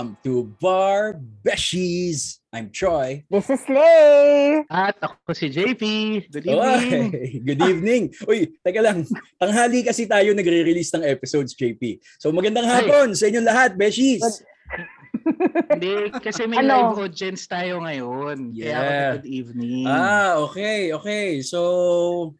[0.00, 2.40] Welcome to Bar Beshies.
[2.56, 3.20] I'm Troy.
[3.28, 4.64] This is Lay.
[4.72, 5.84] At ako si JP.
[6.32, 7.12] Good evening.
[7.12, 8.02] Oy, good evening.
[8.24, 9.04] Uy, teka lang.
[9.36, 12.00] Tanghali kasi tayo nagre-release ng episodes, JP.
[12.16, 14.24] So magandang hapon sa inyong lahat, Beshies.
[15.68, 16.96] Hindi, kasi may Ano?
[16.96, 18.56] live audience tayo ngayon.
[18.56, 19.08] Kaya Yeah.
[19.20, 19.84] good evening.
[19.84, 21.44] Ah, okay, okay.
[21.44, 22.32] So,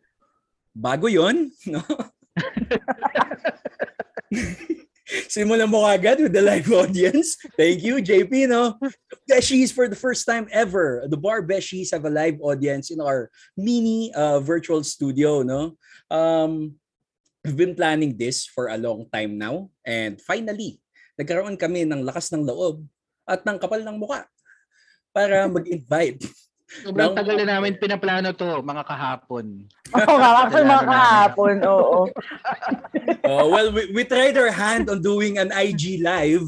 [0.73, 1.84] bago yon, no?
[5.27, 7.34] Simulan mo agad with the live audience.
[7.59, 8.78] Thank you, JP, no?
[9.27, 11.06] Beshies for the first time ever.
[11.10, 15.74] The Bar Beshies have a live audience in our mini uh, virtual studio, no?
[16.10, 16.78] Um,
[17.42, 19.70] we've been planning this for a long time now.
[19.82, 20.78] And finally,
[21.18, 22.87] nagkaroon kami ng lakas ng loob
[23.27, 24.30] at ng kapal ng muka
[25.10, 26.23] para mag-invite
[26.71, 29.66] Sobrang tagal na namin pinaplano to, mga kahapon.
[29.99, 31.99] Oo actually mga kahapon, oo.
[33.26, 36.46] Uh, well, we, we tried our hand on doing an IG live,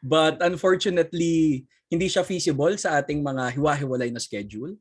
[0.00, 4.72] but unfortunately, hindi siya feasible sa ating mga hiwa-hiwalay na schedule.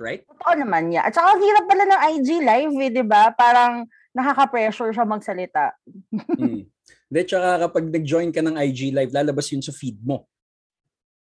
[0.00, 0.24] Right?
[0.24, 1.04] Totoo naman niya.
[1.04, 3.34] At saka hirap pala ng IG live, eh, di ba?
[3.36, 5.74] Parang nakaka-pressure siya magsalita.
[6.40, 6.64] Hmm.
[7.10, 10.30] Hindi, tsaka kapag nag-join ka ng IG live, lalabas yun sa feed mo.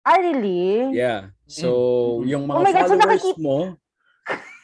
[0.05, 0.93] Ah, really?
[0.93, 1.33] Yeah.
[1.51, 1.69] So,
[2.23, 2.31] Mm.
[2.31, 3.59] yung mga Oh my God, so followers nakiki- mo,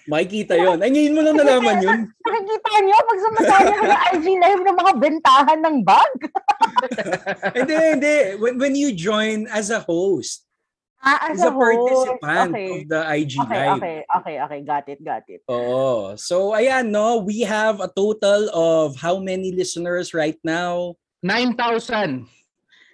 [0.06, 0.79] makikita yon.
[0.79, 2.01] Ay, ngayon mo lang nalaman yun.
[2.27, 6.12] Nakikita niyo pag sumasali ka ng IG live ng mga bentahan ng bag?
[7.59, 8.14] hindi, hindi.
[8.39, 10.47] When, when you join as a host,
[10.98, 11.62] Ah, as as a a host.
[11.62, 12.70] participant Okay.
[12.73, 13.79] of the IG Okay, live.
[13.79, 14.61] okay, okay, okay.
[14.62, 15.42] Got it, got it.
[15.47, 16.14] Oo.
[16.17, 17.19] So, ayan, no?
[17.19, 20.95] We have a total of how many listeners right now?
[21.23, 22.27] 9,000.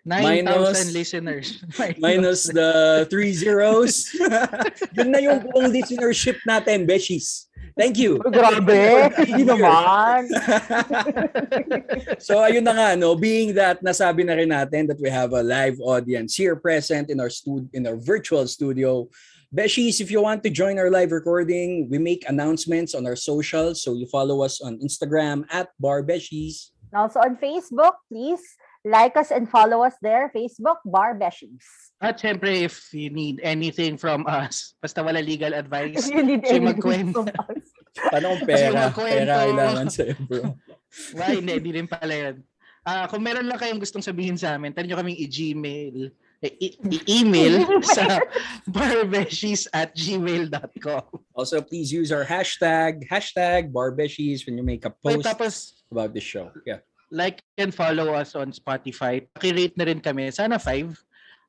[0.05, 1.47] 9,000 Minus- listeners.
[1.99, 4.11] Minus the three zeros.
[4.99, 7.47] Yun na yung buong listenership natin, Beshies.
[7.79, 8.21] Thank you.
[8.21, 9.09] Uy, grabe.
[9.23, 10.29] Hindi naman.
[12.23, 13.17] So, ayun na nga, no?
[13.17, 17.19] Being that nasabi na rin natin that we have a live audience here present in
[17.19, 19.09] our stud in our virtual studio.
[19.53, 23.83] Beshies, if you want to join our live recording, we make announcements on our socials.
[23.83, 26.77] So, you follow us on Instagram at Bar Beshies.
[26.93, 28.45] And also on Facebook, please
[28.85, 30.31] like us and follow us there.
[30.35, 31.63] Facebook, Bar Beshies.
[32.03, 36.43] At syempre, if you need anything from us, basta wala legal advice, If you need
[36.43, 37.15] Siya anything magkwento.
[37.15, 37.65] from us.
[38.11, 38.91] Paano kung pera?
[38.91, 40.43] Pera kailangan sa'yo, bro.
[41.17, 42.37] why, hindi, hindi rin pala yun.
[42.83, 46.11] Ah, kung meron lang kayong gustong sabihin sa amin, try nyo kaming i-gmail,
[46.43, 48.19] eh, i- i-email sa
[48.67, 51.07] barbeshies at gmail.com.
[51.39, 55.55] Also, please use our hashtag, hashtag Barbeshies when you make a Wait, post tapos,
[55.95, 56.51] about the show.
[56.67, 56.83] Yeah.
[57.13, 59.21] Like and follow us on Spotify.
[59.37, 60.33] Pakirate na rin kami.
[60.33, 60.97] Sana five.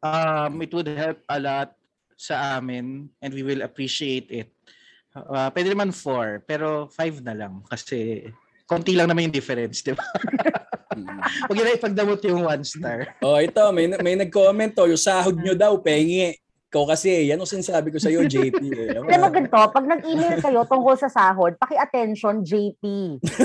[0.04, 1.80] Um, it would help a lot
[2.20, 4.52] sa amin and we will appreciate it.
[5.16, 8.28] Uh, pwede naman four, pero five na lang kasi
[8.68, 10.04] konti lang naman yung difference, di ba?
[11.48, 13.14] Huwag yun na ipagdamot yung one star.
[13.22, 16.38] oh, ito, may, may nag-comment to, yung sahod nyo daw, pengi.
[16.74, 18.58] Ikaw kasi, yan ang sinasabi ko sa'yo, JP.
[18.74, 18.98] Eh.
[18.98, 22.82] Alam mo ganito, pag nag-email kayo tungkol sa sahod, paki-attention JP.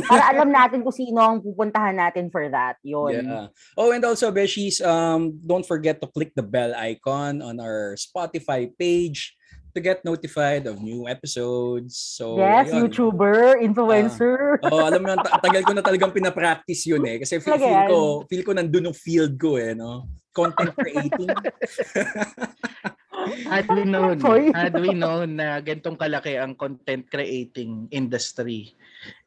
[0.08, 2.80] Para alam natin kung sino ang pupuntahan natin for that.
[2.80, 3.28] Yun.
[3.28, 3.52] Yeah.
[3.76, 8.64] Oh, and also, Beshies, um, don't forget to click the bell icon on our Spotify
[8.64, 9.36] page
[9.76, 12.00] to get notified of new episodes.
[12.00, 12.88] So, yes, ayun.
[12.88, 14.56] YouTuber, influencer.
[14.72, 17.20] Oo, alam mo, ta- tagal ko na talagang pinapractice yun eh.
[17.20, 20.08] Kasi feel, feel ko, feel ko nandun yung field ko eh, no?
[20.32, 21.28] Content creating.
[23.48, 24.16] Had we known,
[24.54, 28.72] had we known na gantong kalaki ang content creating industry,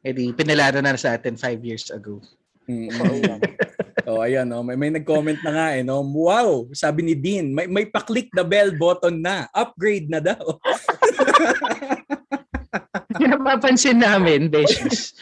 [0.02, 2.20] edi pinalado na sa atin five years ago.
[2.70, 2.94] Mm,
[4.06, 4.62] oh, ayan, no?
[4.62, 5.98] may, may nag-comment na nga eh, no?
[6.06, 9.50] Wow, sabi ni Dean, may, may pa-click the bell button na.
[9.50, 10.62] Upgrade na daw.
[13.18, 15.12] Yung napapansin namin, Beshies,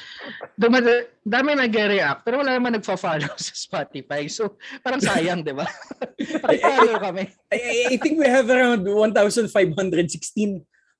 [0.60, 4.28] dumada, dami nag-react, pero wala naman nagfa-follow sa Spotify.
[4.28, 5.64] So, parang sayang, di ba?
[6.44, 7.32] Pag-follow kami.
[7.48, 9.48] I, I, I think we have around 1,516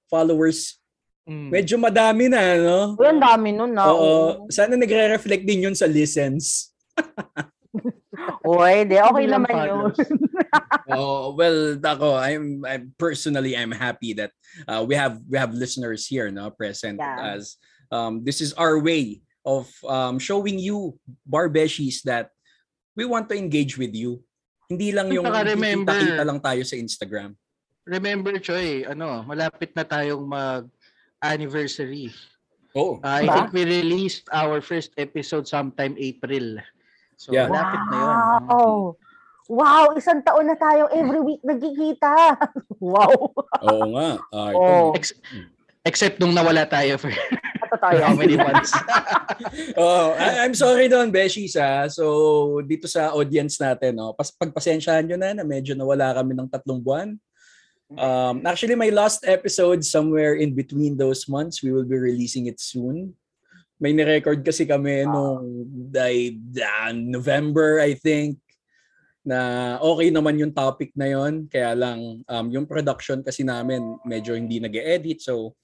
[0.08, 0.80] followers.
[1.28, 1.52] Mm.
[1.52, 2.96] Medyo madami na, no?
[2.96, 3.92] Uy, ang dami nun na.
[3.92, 4.48] Oo.
[4.48, 6.72] Sana nagre-reflect din yun sa listens.
[8.48, 9.92] Uy, di, okay Ilang naman yun.
[10.90, 14.32] Oh, well, ako, I'm, I'm personally I'm happy that
[14.66, 17.38] uh, we have we have listeners here, no, present Yeah.
[17.38, 17.60] as
[17.94, 22.30] um, this is our way of um, showing you barbeshies that
[22.96, 24.20] we want to engage with you.
[24.68, 27.34] Hindi lang yung kita lang tayo sa Instagram.
[27.88, 32.12] Remember, Choy, ano, malapit na tayong mag-anniversary.
[32.70, 33.32] Oh, Uh, I Ba?
[33.34, 36.62] think we released our first episode sometime April.
[37.18, 37.50] So, Yeah.
[37.50, 38.14] malapit na yun.
[38.46, 38.78] Wow.
[39.50, 42.38] Wow, isang taon na tayo every week nagkikita.
[42.78, 43.34] wow.
[43.34, 44.10] oo nga.
[44.30, 44.94] Ito, Oh.
[44.94, 45.18] Ex-
[45.80, 47.32] Except nung nawala tayo for yan.
[48.04, 48.74] how many months.
[49.80, 51.88] oh, I- I'm sorry doon, Beshies ha.
[51.88, 56.50] So, dito sa audience natin, no, pas pagpasensyahan nyo na na medyo nawala kami ng
[56.50, 57.16] tatlong buwan.
[57.90, 62.62] Um, actually, my last episode somewhere in between those months, we will be releasing it
[62.62, 63.18] soon.
[63.80, 65.66] May ni-record kasi kami nung
[65.96, 68.38] ay, ah, November, I think,
[69.24, 74.36] na okay naman yung topic na yon Kaya lang, um, yung production kasi namin medyo
[74.36, 75.56] hindi nag edit So,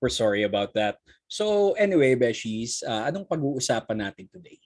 [0.00, 1.00] we're sorry about that.
[1.26, 4.60] So anyway, Beshies, ah, anong pag-uusapan natin today?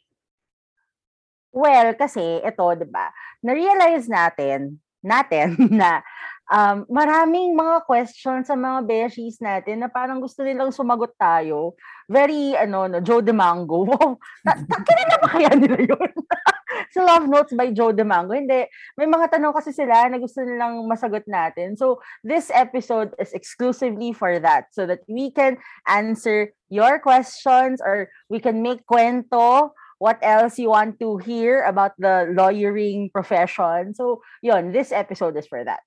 [1.51, 3.11] Well, kasi ito, 'di ba?
[3.43, 6.05] Na-realize natin natin na
[6.51, 11.75] um, maraming mga questions sa mga beshies natin na parang gusto nilang sumagot tayo.
[12.11, 13.87] Very, ano, no, Joe DeMango.
[13.91, 16.11] Wow, ta- ta- kilala ba kaya nila yun?
[16.95, 18.35] sa Love Notes by Joe DeMango.
[18.35, 18.67] Hindi.
[18.97, 21.75] May mga tanong kasi sila na gusto nilang masagot natin.
[21.77, 24.71] So, this episode is exclusively for that.
[24.75, 29.71] So that we can answer your questions or we can make kwento
[30.01, 33.93] what else you want to hear about the lawyering profession.
[33.93, 35.85] So, yun, this episode is for that.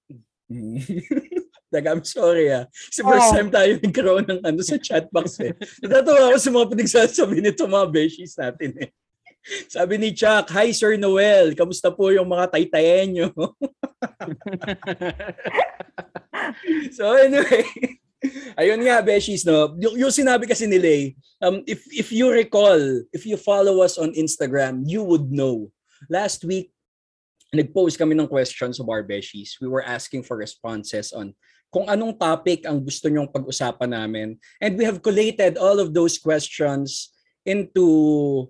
[1.74, 2.70] Like, I'm sorry ah.
[2.70, 3.34] Kasi first Oh.
[3.34, 5.58] time tayo nagkaroon ng ano sa chat box eh.
[5.82, 8.94] Natatawa ako sa mga pinagsasabi nito mga beshies natin eh.
[9.68, 13.28] Sabi ni Chuck, Hi Sir Noel, kamusta po yung mga taytayenyo?
[16.98, 17.68] so anyway,
[18.56, 19.76] ayun nga beshies no.
[19.84, 22.80] Yung, yung sinabi kasi ni Lay, um, if, if you recall,
[23.12, 25.68] if you follow us on Instagram, you would know.
[26.08, 26.72] Last week,
[27.52, 29.60] nag-post kami ng questions sa Bar Beshies.
[29.60, 31.36] We were asking for responses on
[31.74, 34.38] kung anong topic ang gusto nyong pag-usapan namin.
[34.62, 37.10] And we have collated all of those questions
[37.44, 38.48] into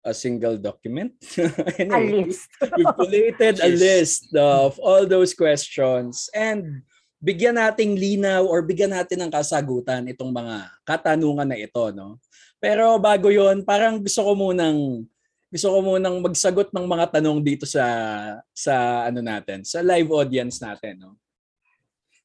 [0.00, 1.12] a single document.
[1.36, 2.48] A anyway, list.
[2.76, 6.84] We've collated a list of all those questions and
[7.20, 12.16] bigyan nating linaw or bigyan natin ng kasagutan itong mga katanungan na ito, no?
[12.56, 15.04] Pero bago 'yon, parang gusto ko munang
[15.52, 17.84] gusto ko munang magsagot ng mga tanong dito sa
[18.56, 21.12] sa ano natin, sa live audience natin, no?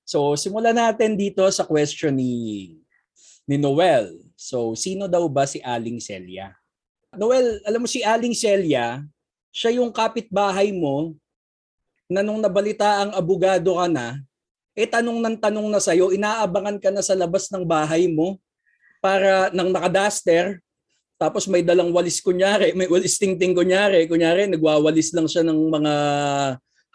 [0.06, 2.77] So, simulan natin dito sa question ni
[3.50, 4.16] ni Noel.
[4.38, 6.54] So, sino daw ba si Aling Celia?
[7.16, 9.04] Noel, alam mo si Aling Celia,
[9.52, 11.16] siya yung kapitbahay mo
[12.12, 14.20] na nung nabalita ang abogado ka na,
[14.76, 18.38] eh tanong ng tanong na sa'yo, inaabangan ka na sa labas ng bahay mo
[19.00, 20.60] para nang nakadaster,
[21.16, 25.94] tapos may dalang walis kunyari, may walis ting-ting kunyari, kunyari nagwawalis lang siya ng mga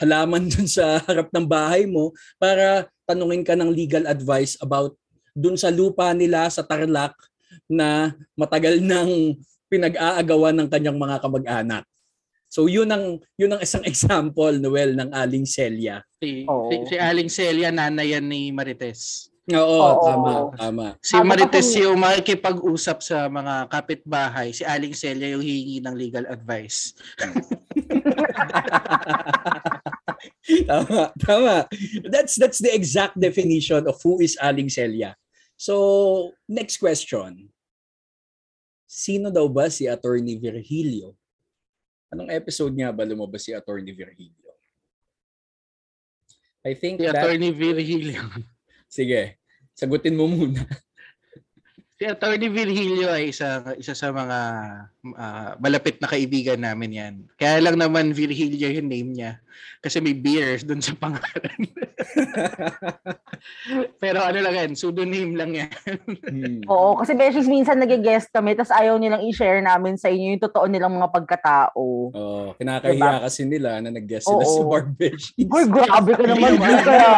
[0.01, 4.93] halaman dun sa harap ng bahay mo para tanungin ka ng legal advice about
[5.33, 7.17] dun sa lupa nila sa Tarlac
[7.65, 9.41] na matagal nang
[9.71, 11.85] pinag-aagawan ng kanyang mga kamag-anak.
[12.51, 16.03] So yun ang yun ang isang example Noel ng Aling Celia.
[16.19, 16.69] si, Oo.
[16.69, 19.31] si, si Aling Celia, nanay yan ni Marites.
[19.51, 20.07] Oo, Oo.
[20.07, 20.87] tama, tama.
[21.03, 24.55] Si Tama Marites kasi- yung makikipag-usap sa mga kapitbahay.
[24.55, 26.95] Si Aling Celia yung hihingi ng legal advice.
[30.71, 31.57] tama, tama.
[32.11, 35.17] That's that's the exact definition of who is Aling Celia.
[35.61, 37.51] So, next question.
[38.91, 41.15] Sino daw ba si Attorney Virgilio?
[42.11, 44.51] Anong episode nga ba lumabas si Attorney Virgilio?
[46.67, 47.23] I think Si that...
[47.23, 48.19] Attorney Virgilio.
[48.91, 49.39] Sige,
[49.79, 50.67] sagutin mo muna.
[51.95, 54.39] Si Attorney Virgilio ay isa, isa sa mga
[55.17, 57.15] ah, malapit na kaibigan namin yan.
[57.41, 59.41] Kaya lang naman Virgilio yung name niya.
[59.81, 61.61] Kasi may beer dun sa pangalan.
[64.03, 65.73] Pero ano lang yan, pseudonym lang yan.
[66.05, 66.61] Hmm.
[66.69, 70.69] Oo, kasi beshies minsan nag-guest kami tapos ayaw nilang i-share namin sa inyo yung totoo
[70.69, 72.13] nilang mga pagkatao.
[72.13, 74.53] Oh, kinakahiya kasi nila na nag-guest sila Oo.
[74.53, 75.33] sa Barbesh.
[75.41, 76.53] Uy, grabe ka naman.
[76.61, 77.11] Kaya.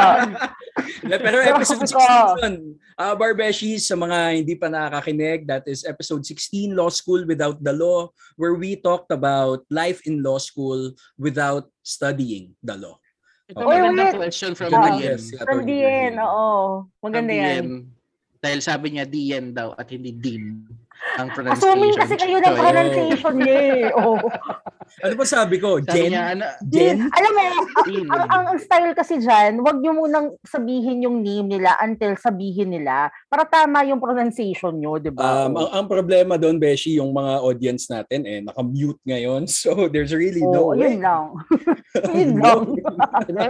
[1.03, 2.39] Pero episode Grabe ka.
[2.39, 2.55] 16 yun.
[3.03, 7.72] Uh, Barbeshies, sa mga hindi pa nakakakinig, that is episode 16, Law School Without the
[7.73, 12.97] Law, where we talked about life in law school without studying the law.
[13.49, 14.21] Ito magandang wait.
[14.23, 14.97] question from Ah.
[14.97, 15.02] Dian.
[15.02, 16.23] Yes, From Virgilio.
[16.23, 16.57] oo.
[17.00, 17.64] Maganda From yan.
[17.64, 17.69] Dien.
[18.43, 20.67] Dahil sabi niya Dien daw at hindi Din
[21.12, 21.61] ang pronunciation.
[21.61, 23.82] Assuming kasi kayo ng pronunciation niya eh.
[24.00, 24.16] Oo.
[25.02, 25.80] Ano ba sabi ko?
[25.80, 26.11] Sabi Jen?
[26.12, 26.97] niya, ano, Jen?
[27.09, 27.42] Alam mo,
[28.12, 32.71] ang, ang, ang style kasi dyan, wag nyo munang sabihin yung name nila until sabihin
[32.71, 35.49] nila para tama yung pronunciation nyo, di ba?
[35.49, 39.44] Um, ang, ang problema doon, Beshi, yung mga audience natin, eh, naka-mute ngayon.
[39.62, 40.82] So, there's really no Oo, way.
[40.90, 41.38] yun lang.
[42.11, 42.61] yun lang.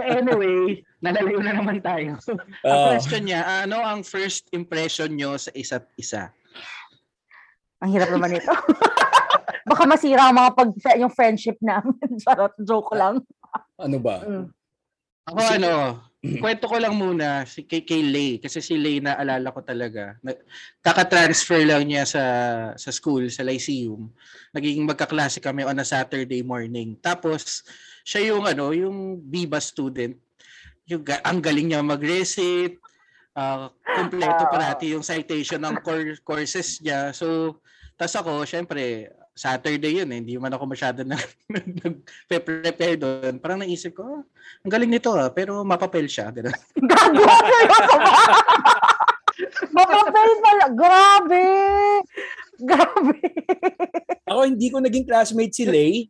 [0.05, 2.19] anyway, nalalayo na naman tayo.
[2.61, 2.87] ang Ah.
[2.93, 6.29] question niya, ano ang first impression nyo sa isa't isa?
[7.83, 8.47] Ang hirap naman ito.
[9.69, 11.99] Baka masira ang mga pag yung friendship namin.
[12.23, 13.19] Charot, joke lang.
[13.75, 14.23] ano ba?
[14.23, 14.47] Mm.
[15.23, 15.71] Ako ano,
[16.43, 20.15] kwento ko lang muna si kay, kay Lay kasi si Lay na alala ko talaga.
[20.79, 22.23] Kaka-transfer lang niya sa
[22.79, 24.11] sa school sa Lyceum.
[24.55, 26.95] Naging magkaklase kami on a Saturday morning.
[26.99, 27.63] Tapos
[28.03, 30.15] siya yung ano, yung Biba student.
[30.87, 32.79] Yung ang galing niya mag-recite.
[33.33, 37.09] Uh, kompleto Ah, parati yung citation ng core courses niya.
[37.17, 37.57] So,
[37.97, 40.21] tas ako, syempre, Saturday yun eh.
[40.21, 41.17] Hindi man ako masyado na
[41.49, 43.41] nag-prepare doon.
[43.41, 44.21] Parang naisip ko, "Ah,
[44.61, 46.29] ang galing nito ah, pero mapapel siya.
[49.73, 50.65] Mapapel pala.
[50.77, 51.45] Grabe!
[52.61, 53.17] Grabe!
[54.29, 56.05] Ako hindi ko naging classmate si Lay.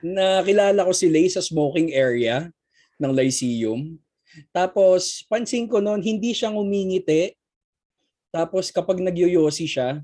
[0.00, 2.48] Nakilala ko si Lay sa smoking area
[2.96, 4.00] ng Lyceum.
[4.48, 7.36] Tapos pansin ko noon hindi siya ngumingiti.
[8.32, 10.00] Tapos kapag nagyoyosi siya,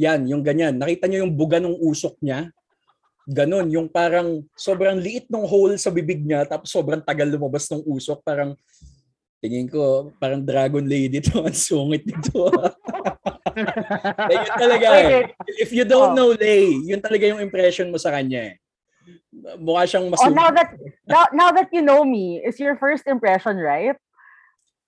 [0.00, 0.80] yan, yung ganyan.
[0.80, 2.48] Nakita niyo yung buga ng usok niya?
[3.28, 7.84] Ganon, yung parang sobrang liit ng hole sa bibig niya tapos sobrang tagal lumabas ng
[7.84, 8.24] usok.
[8.24, 8.56] Parang
[9.38, 11.44] tingin ko, parang dragon lady to.
[11.44, 12.48] Ang sungit nito.
[13.54, 15.22] Eh, yun talaga eh.
[15.60, 16.16] If you don't Oh.
[16.16, 18.56] know Lay, yun talaga yung impression mo sa kanya eh.
[19.60, 20.36] Mukha siyang Oh, masungit.
[20.36, 20.68] now that
[21.04, 23.96] now, now that you know me, is your first impression right?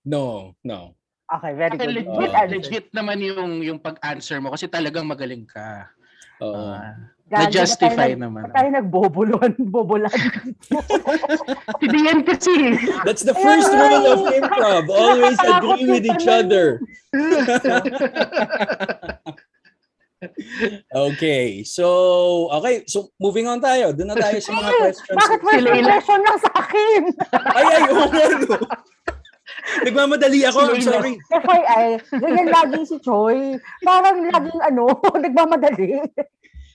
[0.03, 0.97] No, no.
[1.33, 1.93] Okay, very good.
[1.95, 2.37] legit, Oh.
[2.37, 2.53] answer.
[2.53, 5.89] legit naman yung yung pag-answer mo kasi talagang magaling ka.
[6.39, 6.77] Oo.
[7.23, 8.45] Gago, na-justify nag- naman.
[8.51, 10.11] tayo nagbobolon, bobolan.
[11.79, 12.77] Si Dian kasi.
[13.01, 14.85] That's the first rule of improv.
[14.87, 16.77] Always agree with each other.
[21.09, 21.63] okay.
[21.63, 21.85] So,
[22.53, 22.83] okay.
[22.87, 23.91] So, moving on tayo.
[23.91, 25.17] Doon na tayo sa mga questions.
[25.17, 27.01] Bakit first Sila- impression lang sa akin?
[27.49, 28.57] Ay, ay, oo no.
[29.83, 30.75] Nagmamadali ako.
[30.75, 31.15] I'm sorry.
[31.31, 31.85] FYI,
[32.19, 33.55] ganyan lagi si Choi.
[33.83, 34.91] Parang laging ano,
[35.23, 36.03] nagmamadali.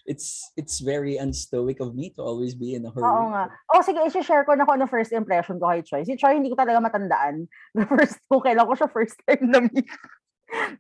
[0.08, 3.04] It's it's very unstoic of me to always be in a hurry.
[3.04, 3.52] Oo nga.
[3.68, 6.02] O sige, isi-share ko na kung ano first impression ko kay Choi.
[6.08, 7.44] Si Choi, hindi ko talaga matandaan.
[7.76, 9.84] The first, kung kailan ko siya first time na meet.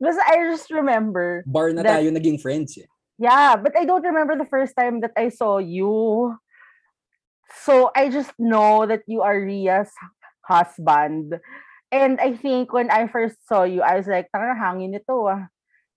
[0.00, 1.44] Basta I just remember.
[1.44, 2.88] Bar na That- tayo naging friends eh.
[3.20, 6.32] Yeah, but I don't remember the first time that I saw you.
[7.66, 9.90] So I just know that you are Ria's
[10.46, 11.36] husband.
[11.88, 15.48] And I think when I first saw you, I was like, tanga hangin ito ah.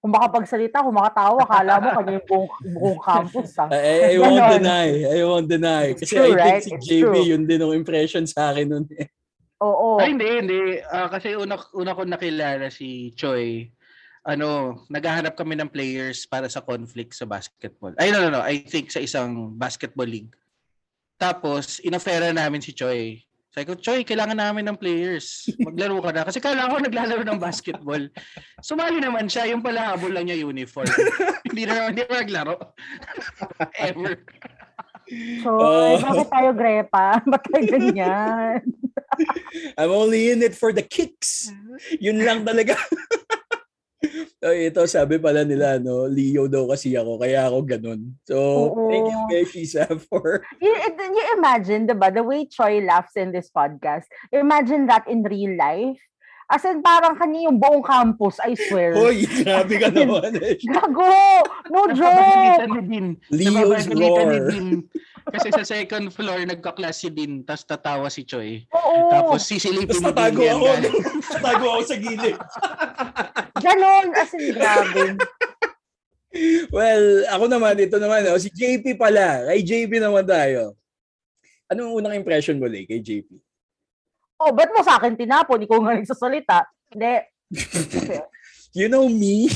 [0.02, 3.70] Kung makapagsalita, kung makatawa, kala mo kanya yung buong, buong campus ah.
[3.76, 4.54] I, I won't Ganon.
[4.58, 4.88] deny.
[5.06, 5.84] I won't deny.
[5.94, 6.64] It's Kasi true, I think right?
[6.64, 7.26] si It's JB true.
[7.28, 8.86] yun din ang impression sa akin nun.
[8.98, 9.12] eh.
[9.62, 10.02] Oo.
[10.02, 10.60] Ay, hindi, hindi.
[10.90, 13.70] Ah, kasi una, una ko nakilala si Choi.
[14.26, 17.94] Ano, naghahanap kami ng players para sa conflict sa basketball.
[18.00, 18.42] Ay, no, no, no.
[18.42, 20.34] I think sa isang basketball league.
[21.20, 23.22] Tapos, inoffera namin si Choi.
[23.52, 25.52] Sabi ko, Choi, kailangan namin ng players.
[25.60, 26.24] Maglaro ka na.
[26.24, 28.00] Kasi kala ko naglalaro ng basketball.
[28.64, 29.52] Sumali naman siya.
[29.52, 30.88] Yung pala habol lang niya uniform.
[31.52, 32.56] hindi na naman, hindi na naglaro.
[33.76, 34.24] Ever.
[35.44, 36.00] Choi, Oh.
[36.00, 37.20] bakit tayo grepa?
[37.32, 38.64] Ba't tayo ganyan?
[39.76, 41.52] I'm only in it for the kicks.
[42.00, 42.80] Yun lang talaga.
[44.42, 48.02] Ay, ito sabi pala nila, no, Leo daw kasi ako, kaya ako ganun.
[48.26, 48.38] So,
[48.74, 48.90] Oo.
[48.90, 50.42] thank you, Beshisa, for...
[50.58, 55.54] you, you imagine, diba, the way Choi laughs in this podcast, imagine that in real
[55.54, 56.02] life.
[56.52, 58.92] As in, parang kanya yung buong campus, I swear.
[58.92, 60.36] Hoy, grabe ka naman.
[60.36, 60.60] eh.
[60.76, 61.08] Gago!
[61.72, 62.68] No joke!
[62.76, 63.08] ni Din.
[63.32, 64.52] Leo's roar.
[64.52, 64.84] Din.
[65.32, 68.68] Kasi sa second floor, nagka-class si Din, tapos tatawa si Choi.
[68.68, 70.58] Oo, Tapos sisilipin Tapos ni Din tatago yan.
[70.60, 70.68] ako.
[71.40, 72.36] tatago ako sa gilid.
[73.62, 75.16] Ganon, as in, grabe.
[76.72, 79.52] Well, ako naman, ito naman, oh, si JP pala.
[79.52, 80.80] Kay JP naman tayo.
[81.68, 83.28] Anong unang impression mo, Lay, kay JP?
[84.42, 85.62] Oh, ba't mo sa akin tinapon?
[85.62, 86.58] Ikaw nga nagsasalita.
[86.92, 87.14] Hindi,
[88.80, 89.52] You know me?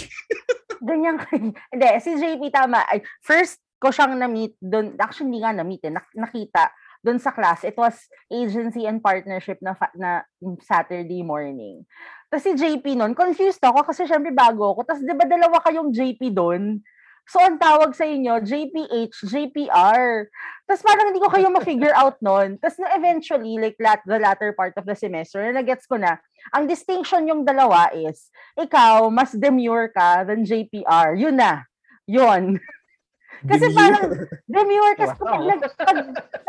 [0.84, 1.56] ganyan kay...
[1.72, 2.84] Hindi, si JP tama.
[3.24, 5.00] First ko siyang na-meet doon.
[5.00, 5.94] Actually, hindi nga na-meet eh.
[5.96, 7.64] nak- nakita doon sa class.
[7.64, 7.96] It was
[8.28, 10.28] agency and partnership na, fa- na
[10.60, 11.88] Saturday morning.
[12.36, 14.84] Tapos si JP noon, confused ako kasi syempre bago ako.
[14.84, 16.84] Tapos di ba dalawa kayong JP doon?
[17.32, 20.28] So, ang tawag sa inyo, JPH, JPR.
[20.68, 22.60] Tapos parang hindi ko kayo ma-figure out noon.
[22.60, 26.20] Tapos na eventually, like lat, the latter part of the semester, na-gets ko na,
[26.52, 28.28] ang distinction yung dalawa is,
[28.60, 31.16] ikaw, mas demure ka than JPR.
[31.16, 31.64] Yun na.
[32.04, 32.60] Yun.
[33.50, 34.12] Kasi parang,
[34.52, 35.48] demure kasi pag, Wow.
[35.48, 35.98] nag, pag,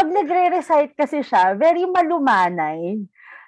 [0.01, 3.05] pag nagre-recite kasi siya, very malumanay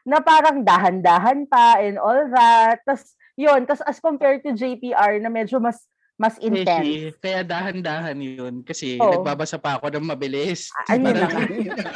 [0.09, 2.81] na parang dahan-dahan pa and all that.
[2.89, 3.69] Tapos, yun.
[3.69, 5.85] Tapos as compared to JPR na medyo mas
[6.19, 7.15] mas intense.
[7.15, 8.67] Kasi, kaya dahan-dahan yun.
[8.67, 9.23] Kasi Oo.
[9.23, 10.67] nagbabasa pa ako ng mabilis.
[10.91, 11.47] Ayun Para- lang.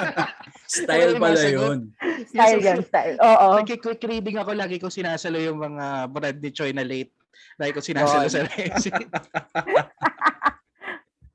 [0.72, 1.78] Style pala yun.
[2.30, 3.18] Style yan, style.
[3.18, 3.58] Oo.
[3.58, 7.10] Nagki-quick reading ako, lagi ko sinasalo yung mga brand ni Choi na late.
[7.58, 8.92] Lagi ko sinasalo sa resi.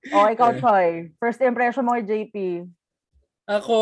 [0.08, 0.56] O, ikaw.
[0.56, 1.12] Choy.
[1.20, 2.36] First impression mo kay JP.
[3.48, 3.78] Ako,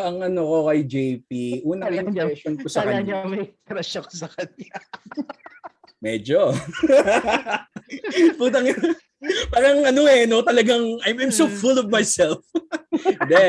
[0.00, 1.30] ang ano ko kay JP,
[1.68, 4.76] unang Kala niya- impression ko sa kanya, niya may crush ako sa kanya.
[6.04, 6.56] medyo.
[8.40, 8.72] Putang.
[9.52, 10.40] Parang ano eh, no?
[10.40, 12.40] Talagang, I'm, I'm so full of myself.
[13.04, 13.44] Hindi.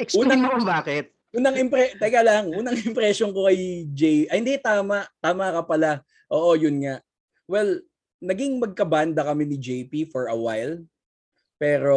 [0.00, 1.12] Explain mo kung bakit.
[1.32, 6.04] Unang impre teka lang, unang impression ko kay Jay, ay hindi tama, tama ka pala.
[6.28, 7.00] Oo, yun nga.
[7.48, 7.80] Well,
[8.20, 10.84] naging magkabanda kami ni JP for a while.
[11.56, 11.96] Pero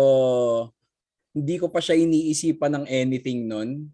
[1.35, 3.91] hindi ko pa siya iniisipan ng anything nun.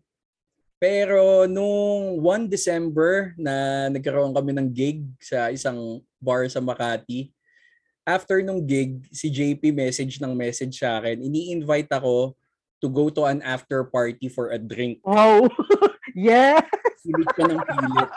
[0.77, 7.33] Pero nung 1 December na nagkaroon kami ng gig sa isang bar sa Makati,
[8.05, 12.37] after nung gig, si JP message ng message sa akin, ini-invite ako
[12.81, 15.01] to go to an after party for a drink.
[15.05, 15.49] Wow.
[16.17, 16.61] yeah.
[17.05, 18.09] Pilit ka ng pilit.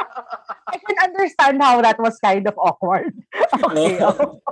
[0.73, 3.13] I can understand how that was kind of awkward.
[3.55, 4.03] Okay.
[4.03, 4.43] Oo.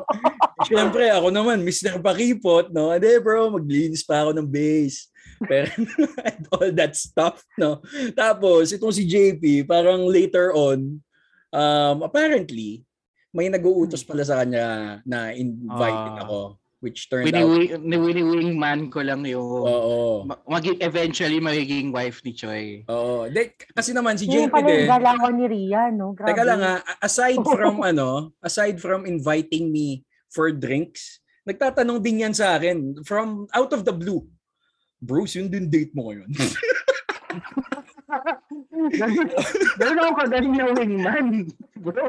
[0.64, 1.98] Siyempre, ako naman, Mr.
[1.98, 2.90] Pakipot, no?
[2.90, 5.08] Hindi bro, maglinis pa ako ng base.
[5.42, 5.66] Pero,
[6.28, 7.82] and all that stuff, no?
[8.14, 11.02] Tapos, itong si JP, parang later on,
[11.50, 12.86] um, apparently,
[13.30, 16.22] may nag-uutos pala sa kanya na invited Ah.
[16.22, 16.40] ako.
[16.82, 17.46] Which turned out,
[17.78, 20.26] Wini-wing man ko lang yung oo.
[20.26, 22.82] ma- maging eventually magiging wife ni Choi.
[22.90, 23.30] Oo.
[23.30, 26.10] De, kasi naman si JP din, yung galawan ni Ria, no?
[26.10, 26.34] Grabe.
[26.34, 32.34] Teka lang ha, aside from ano, aside from inviting me for drinks, nagtatanong din yan
[32.34, 34.24] sa akin from out of the blue.
[35.02, 36.30] Bruce, yun din date mo ngayon.
[39.80, 41.28] Ganun ako kagaling na wingman,
[41.78, 42.06] bro.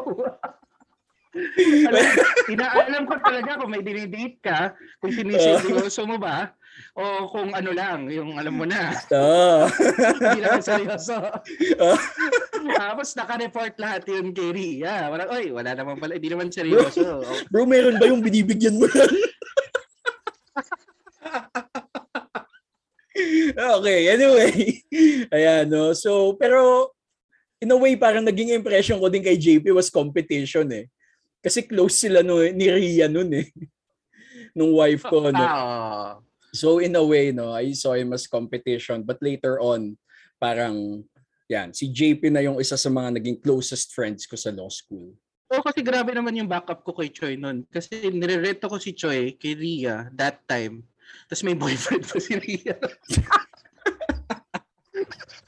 [1.90, 2.06] Alam,
[2.46, 6.54] inaalam ko talaga kung may dinidate ka, kung siniseryoso mo ba,
[6.94, 9.66] o kung ano lang, yung alam mo na, Ah.
[10.22, 11.18] hindi lang seryoso.
[12.80, 15.10] Tapos naka-report lahat yun kay Ria.
[15.10, 17.26] Wala, oy, wala naman pala, hindi naman seryoso.
[17.52, 19.14] Bro, meron ba yung binibigyan mo lang?
[23.78, 24.54] okay, anyway.
[25.34, 25.94] Ayan, no.
[25.98, 26.92] So, pero
[27.64, 30.86] in a way, parang naging impression ko din kay JP was competition eh.
[31.44, 33.48] Kasi close sila no, ni Ria nun eh.
[34.56, 35.28] Nung wife ko.
[35.28, 35.36] No?
[35.36, 36.24] Oo.
[36.54, 39.02] So in a way, no, I saw him as competition.
[39.02, 39.98] But later on,
[40.38, 41.04] parang,
[41.50, 45.18] yan, si JP na yung isa sa mga naging closest friends ko sa law school.
[45.50, 47.66] Oo, kasi grabe naman yung backup ko kay Choi noon.
[47.74, 50.86] Kasi nire-rent ko si Choi kay Ria that time.
[51.26, 52.78] Tapos may boyfriend pa si Ria.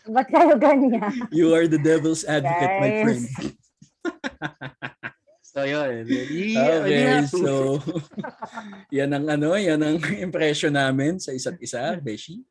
[0.06, 1.10] Ba't kayo ganyan?
[1.34, 3.02] You are the devil's advocate, my Guys.
[3.02, 3.26] friend.
[5.56, 6.04] So yun.
[6.04, 7.80] Okay, so
[9.00, 12.44] yan ang ano, yan ang impression namin sa isa't isa, Beshi.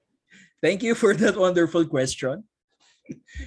[0.64, 2.48] Thank you for that wonderful question.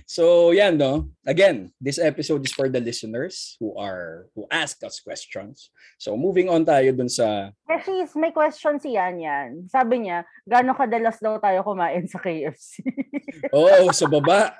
[0.05, 1.09] So yan no.
[1.25, 5.73] Again, this episode is for the listeners who are who ask us questions.
[5.97, 9.65] So moving on tayo dun sa Beshies, may question si Yan Yan.
[9.73, 12.85] Sabi niya, gano'ng kadalas daw tayo kumain sa KFC?
[13.57, 14.53] Oo, sa baba.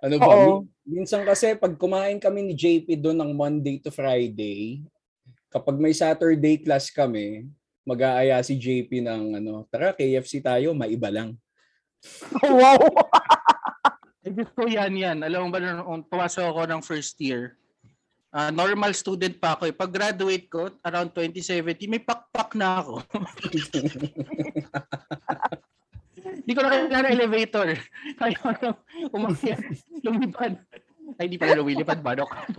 [0.00, 0.26] Ano ba?
[0.26, 0.54] Oo.
[0.62, 4.80] min- Minsan kasi pag kumain kami ni JP doon ng Monday to Friday,
[5.50, 7.50] kapag may Saturday class kami,
[7.82, 11.34] mag-aaya si JP ng ano, tara KFC tayo, maiba lang.
[12.42, 12.78] wow!
[14.26, 15.18] Diyos ko yan yan.
[15.22, 17.54] Alam mo ba, nung pumasok ako ng first year,
[18.30, 19.70] ah, normal student pa ako.
[19.70, 19.74] eh.
[19.74, 23.02] Pag graduate ko, around 2017, may pakpak na ako.
[26.46, 27.68] Hindi ko na kailangan ng elevator.
[28.22, 28.70] Kaya ko na
[29.10, 29.58] umakyat,
[30.06, 30.54] lumipad.
[31.18, 32.30] Ay, hindi pala lumilipad, manok.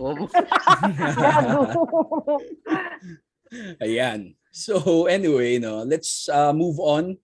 [3.80, 4.36] Ayan.
[4.52, 7.16] So anyway, no, let's uh, move on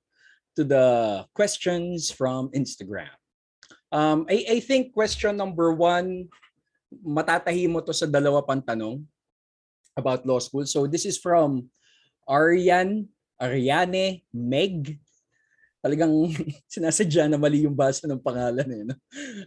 [0.57, 3.12] to the questions from Instagram.
[3.92, 6.33] Um, I, I think question number one,
[7.05, 9.05] matatahi mo to sa dalawa pang tanong
[10.00, 10.64] about law school.
[10.64, 11.68] So this is from
[12.24, 15.04] Arian, Ariane Meg.
[15.85, 16.33] Talagang
[16.73, 18.83] sinasadya na mali yung basa ng pangalan eh.
[18.88, 18.97] No?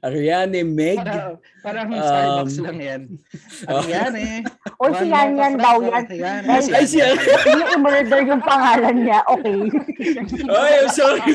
[0.05, 1.01] Ariane Meg.
[1.01, 3.01] Parang, parang Um, Starbucks lang yan.
[3.73, 3.81] Oh.
[4.13, 4.45] eh?
[4.77, 6.05] O si Yan Yan daw yan.
[6.45, 7.17] Ay, si Yan.
[7.17, 9.25] Hindi i-murder yung pangalan niya.
[9.25, 9.65] Okay.
[10.53, 11.25] Ay, I'm sorry.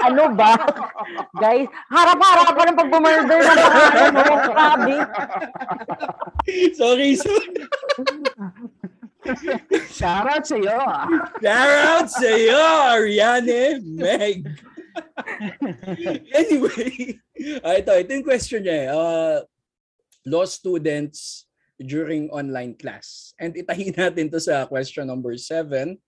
[0.00, 0.56] ano ba?
[1.36, 4.34] Guys, harap-harapan ng pag-murder ng pangalan mo.
[4.48, 4.96] Grabe.
[6.72, 7.52] sorry, sorry.
[9.90, 10.78] Shoutout sa iyo.
[11.40, 12.60] Shout out sa iyo,
[12.94, 14.44] Ariane Meg.
[16.34, 17.18] anyway,
[17.66, 18.76] ah, ito, ito yung question niya.
[18.76, 18.88] eh.
[18.92, 19.38] Uh,
[20.26, 21.46] law students
[21.80, 23.34] during online class.
[23.38, 25.98] And itahin natin to sa question number seven,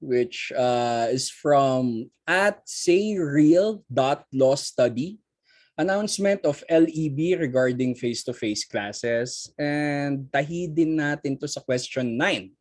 [0.00, 5.18] which uh, is from at sayreal.lawstudy.
[5.76, 9.48] Announcement of LEB regarding face-to-face classes.
[9.56, 12.52] And tahi din natin to sa question 9.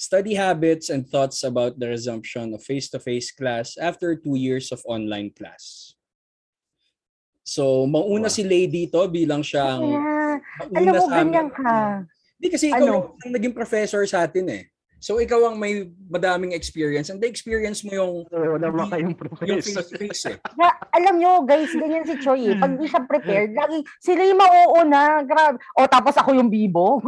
[0.00, 5.28] study habits and thoughts about the resumption of face-to-face class after two years of online
[5.28, 5.92] class.
[7.44, 8.32] So, mauna Wow.
[8.32, 10.40] si Lady dito bilang siyang Yeah.
[10.72, 12.08] Alam mo, ganyan ka.
[12.40, 13.20] Hindi kasi ikaw Ano?
[13.20, 14.64] yung naging professor sa atin eh.
[15.00, 19.56] So, ikaw ang may madaming experience and na-experience mo yung, Wala naman kayong yung professor.
[19.56, 20.36] face-to-face eh.
[20.54, 22.52] Na, alam nyo, guys, ganyan si Choi.
[22.52, 22.56] eh.
[22.60, 25.24] Pag di siya prepared, lagi, sila yung mauuna.
[25.24, 25.56] Grabe.
[25.74, 27.00] O, tapos ako yung bibo.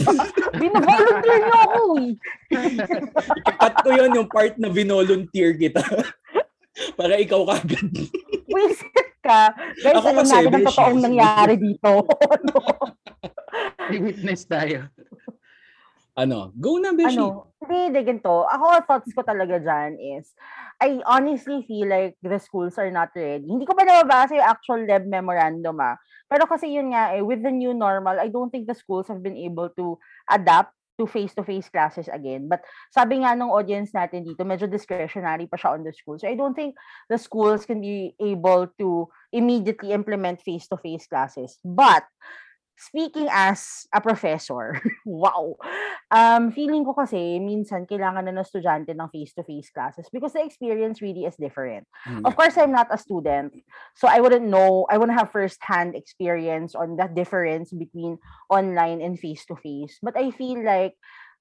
[0.60, 2.10] Binavolunteer niyo ako eh.
[3.60, 5.84] Cut ko yun yung part na vinolunteer kita.
[6.98, 7.92] Para ikaw kagad.
[8.48, 9.52] Wisit ka.
[9.78, 11.90] Guys, Ako alam kasi, natin ang totoong nangyari dito.
[13.92, 14.88] May witness tayo.
[16.14, 16.54] Ano?
[16.54, 17.18] Go na, Beshi.
[17.18, 18.46] ano, hindi, hindi, ganito.
[18.46, 20.30] Ako, thoughts ko talaga dyan is,
[20.78, 23.42] I honestly feel like the schools are not ready.
[23.42, 25.98] Hindi ko pa nababasa yung actual lab memorandum ah.
[26.30, 29.26] Pero kasi yun nga, eh, with the new normal, I don't think the schools have
[29.26, 29.98] been able to
[30.30, 32.46] adapt to face-to-face classes again.
[32.46, 32.62] But
[32.94, 36.22] sabi nga nung audience natin dito, medyo discretionary pa siya on the school.
[36.22, 36.78] So I don't think
[37.10, 41.58] the schools can be able to immediately implement face-to-face classes.
[41.66, 42.06] But
[42.76, 45.56] speaking as a professor, wow.
[46.10, 51.02] Um, feeling ko kasi minsan kailangan na ng estudyante ng face-to-face classes because the experience
[51.02, 51.86] really is different.
[52.04, 52.22] Hmm.
[52.26, 53.54] Of course, I'm not a student,
[53.94, 58.18] so I wouldn't know, I wouldn't have first-hand experience on that difference between
[58.50, 59.98] online and face-to-face.
[60.02, 60.94] But I feel like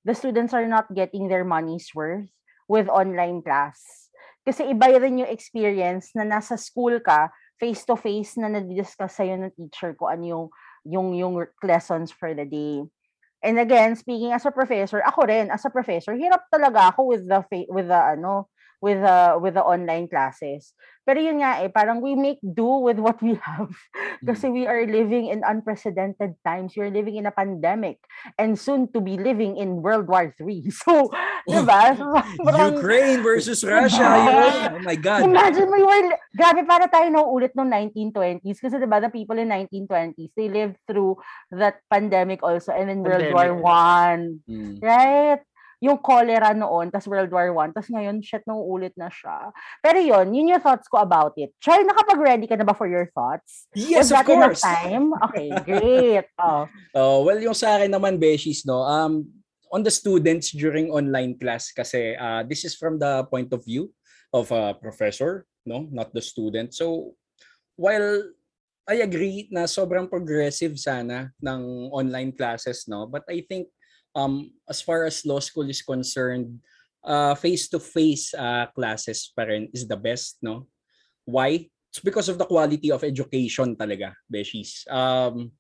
[0.06, 2.30] the students are not getting their money's worth
[2.68, 4.10] with online class.
[4.44, 7.32] Kasi iba rin yung experience na nasa school ka,
[7.64, 10.48] face-to-face na nadidiscuss sa'yo ng teacher ko ano yung
[10.86, 12.84] yung yung lessons for the day.
[13.44, 17.28] And again, speaking as a professor, ako rin as a professor, hirap talaga ako with
[17.28, 18.48] the with the ano,
[18.84, 20.76] with the with the online classes.
[21.04, 23.72] Pero yun nga eh, parang we make do with what we have.
[24.28, 26.76] Kasi we are living in unprecedented times.
[26.76, 28.00] We're living in a pandemic
[28.40, 30.68] and soon to be living in World War III.
[30.84, 31.12] So,
[31.48, 31.96] di ba?
[32.76, 34.04] Ukraine versus Russia.
[34.04, 34.80] Diba?
[34.80, 35.28] Oh my God.
[35.28, 39.52] Imagine mo yung, grabe para tayo nauulit noong 1920s kasi 'di ba the people in
[39.52, 41.20] 1920s they lived through
[41.52, 43.64] that pandemic also and then World War Pandemic.
[43.64, 44.76] One, Hmm.
[44.80, 45.44] right?
[45.84, 49.52] Yung cholera noon, tas World War One, tas ngayon shit nauulit na siya.
[49.84, 51.52] Pero yun, yun yung thoughts ko about it.
[51.60, 53.68] Char, nakapag-ready ka na ba for your thoughts?
[53.76, 54.64] Yes, Was of course.
[54.64, 55.12] time?
[55.28, 56.28] Okay, great.
[56.40, 56.72] Oh.
[56.96, 59.28] Oh, well, yung sa akin naman, Beshies, no, um,
[59.74, 63.90] on the students during online class kasi uh, this is from the point of view
[64.30, 66.78] of a professor, no, not the student.
[66.78, 67.18] So,
[67.76, 68.22] while
[68.86, 73.73] I agree na sobrang progressive sana ng online classes, no, but I think
[74.16, 76.60] um, as far as law school is concerned,
[77.04, 80.68] uh, face-to-face uh, classes pa rin is the best, no?
[81.26, 81.70] Why?
[81.92, 84.88] It's because of the quality of education talaga, Beshies.
[84.90, 85.52] Um,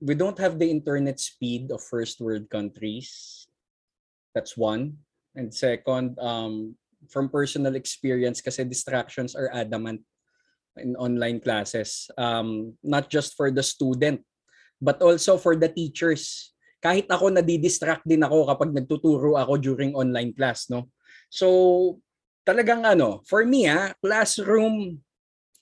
[0.00, 3.46] we don't have the internet speed of first world countries.
[4.34, 5.02] That's one.
[5.34, 6.76] And second, um,
[7.10, 10.02] from personal experience, kasi distractions are adamant
[10.78, 12.08] in online classes.
[12.16, 14.22] Um, not just for the student,
[14.80, 16.52] but also for the teachers.
[16.80, 20.88] Kahit ako nadidistract din ako kapag nagtuturo ako during online class, no?
[21.28, 21.46] So,
[22.42, 24.98] talagang ano, for me ah, classroom,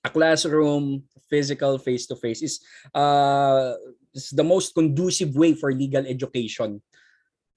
[0.06, 2.54] a classroom, physical face-to-face is
[2.96, 3.76] uh,
[4.14, 6.80] is the most conducive way for legal education.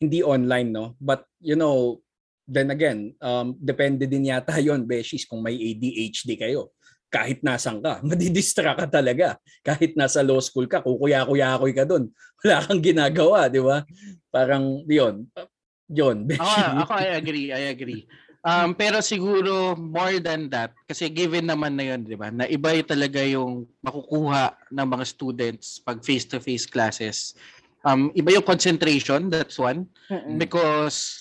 [0.01, 0.97] Hindi online, no?
[0.99, 2.01] But, you know,
[2.49, 6.73] then again, um, depende din yata yon Beshies, kung may ADHD kayo.
[7.11, 9.35] Kahit nasan ka, madidistract ka talaga.
[9.61, 12.07] Kahit nasa law school ka, kukuya-kuya-kuy ka doon.
[12.41, 13.83] Wala kang ginagawa, di ba?
[14.31, 15.27] Parang, yun.
[15.91, 18.07] Yun, Ako, ako I agree, I agree.
[18.41, 22.73] Um, pero siguro more than that, kasi given naman na yun, di ba, na iba
[22.81, 27.35] talaga yung makukuha ng mga students pag face-to-face classes.
[27.83, 29.85] Um, iba yung concentration, that's one.
[30.09, 30.39] Mm-mm.
[30.39, 31.20] Because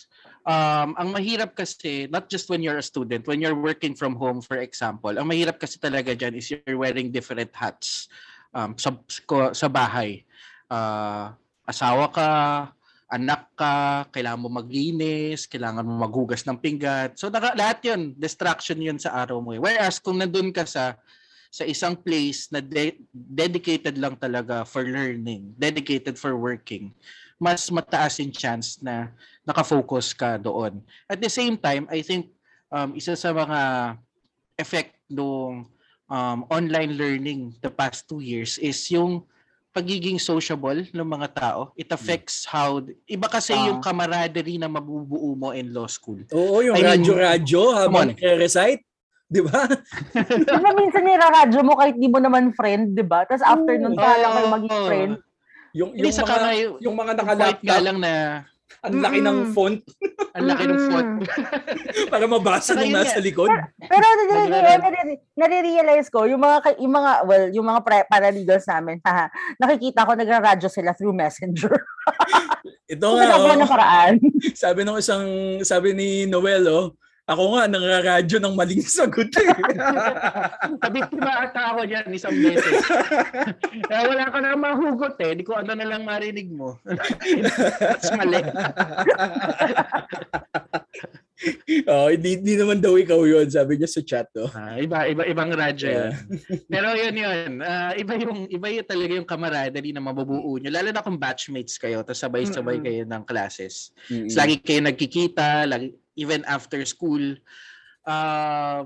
[0.51, 4.43] um, ang mahirap kasi, not just when you're a student, when you're working from home,
[4.43, 8.11] for example, ang mahirap kasi talaga dyan is you're wearing different hats
[8.51, 8.91] um, sa,
[9.55, 10.27] sa bahay.
[10.67, 12.31] Ah, asawa ka,
[13.11, 17.15] anak ka, kailangan mo maglinis, kailangan mo maghugas ng pinggan.
[17.15, 19.55] So naka, lahat yun, distraction yun sa araw mo.
[19.55, 19.63] eh.
[19.63, 20.99] Whereas kung nandun ka sa
[21.51, 26.95] sa isang place na de- dedicated lang talaga for learning, dedicated for working,
[27.41, 29.09] mas mataas yung chance na
[29.49, 30.85] nakafocus ka doon.
[31.09, 32.29] At the same time, I think
[32.69, 33.61] um, isa sa mga
[34.61, 35.65] effect ng
[36.05, 39.25] um, online learning the past two years is yung
[39.73, 41.73] pagiging sociable ng mga tao.
[41.81, 42.85] It affects how...
[43.09, 43.73] Iba kasi Ah.
[43.73, 46.21] yung camaraderie na mabubuo mo in law school.
[46.37, 48.85] Oo, yung radyo-radyo habang nagre-recite.
[49.31, 49.63] Di ba?
[50.27, 53.23] Di ba minsan niraradyo mo kahit di mo naman friend, di ba?
[53.23, 54.03] Tapos after nun, Oo.
[54.03, 55.13] pahala kayo maging friend.
[55.71, 57.83] Yung, yung, mga, kamay, yung mga naka-laptop.
[57.83, 58.13] lang na
[58.81, 59.79] Ang laki ng font
[60.33, 61.11] Ang laki ng font.
[62.13, 63.51] para mabasa Saka nung yun nasa likod.
[63.77, 68.67] Pero nare- Nagra- nare- nare-realize ko, yung mga, yung mga, well, yung mga pre- paralegals
[68.71, 69.27] namin, haha,
[69.59, 71.75] nakikita ko nagra-radyo sila through messenger.
[72.89, 74.13] Ito nga, ginagawa oh, ng paraan.
[74.65, 75.27] sabi nung isang,
[75.63, 76.95] sabi ni Noel, oh,
[77.31, 79.47] ako nga, nangaradyo ng maling sagot eh.
[80.83, 82.83] Nabiktima ata ako dyan isang beses.
[83.87, 85.39] Kaya wala ka na mahugot eh.
[85.39, 86.83] Di ko ano na lang marinig mo.
[87.79, 88.43] That's mali.
[91.87, 94.51] oh, hindi, hindi naman daw ikaw yun, sabi niya sa chat, oh.
[94.51, 96.11] Ah, iba, iba, ibang radyo Yeah.
[96.13, 96.13] yun.
[96.67, 97.51] Pero yun yun.
[97.63, 100.69] Ah, iba yung iba yung talaga yung camaraderie na mabubuo nyo.
[100.69, 103.95] Lalo na kung batchmates kayo, tapos sabay-sabay kayo ng classes.
[104.11, 107.41] Tapos lagi kayo nagkikita, lagi, even after school.
[108.05, 108.85] Ah,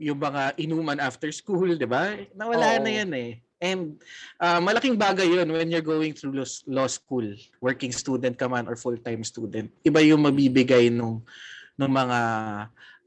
[0.00, 2.14] yung mga inuman after school, di ba?
[2.32, 2.82] Nawala Oo.
[2.86, 3.42] na yan eh.
[3.60, 4.00] And
[4.40, 7.26] ah, malaking bagay yun when you're going through law, law school,
[7.60, 9.68] working student ka man or full-time student.
[9.84, 11.20] Iba yung mabibigay nung,
[11.76, 12.18] nung mga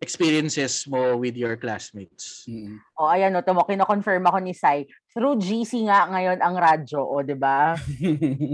[0.04, 2.44] experiences mo with your classmates.
[2.44, 2.76] Mm-mm.
[3.00, 4.84] O, ayan, no, tumo, kino-confirm ako ni Sai.
[5.16, 7.80] Through GC nga ngayon ang radyo, o, di ba?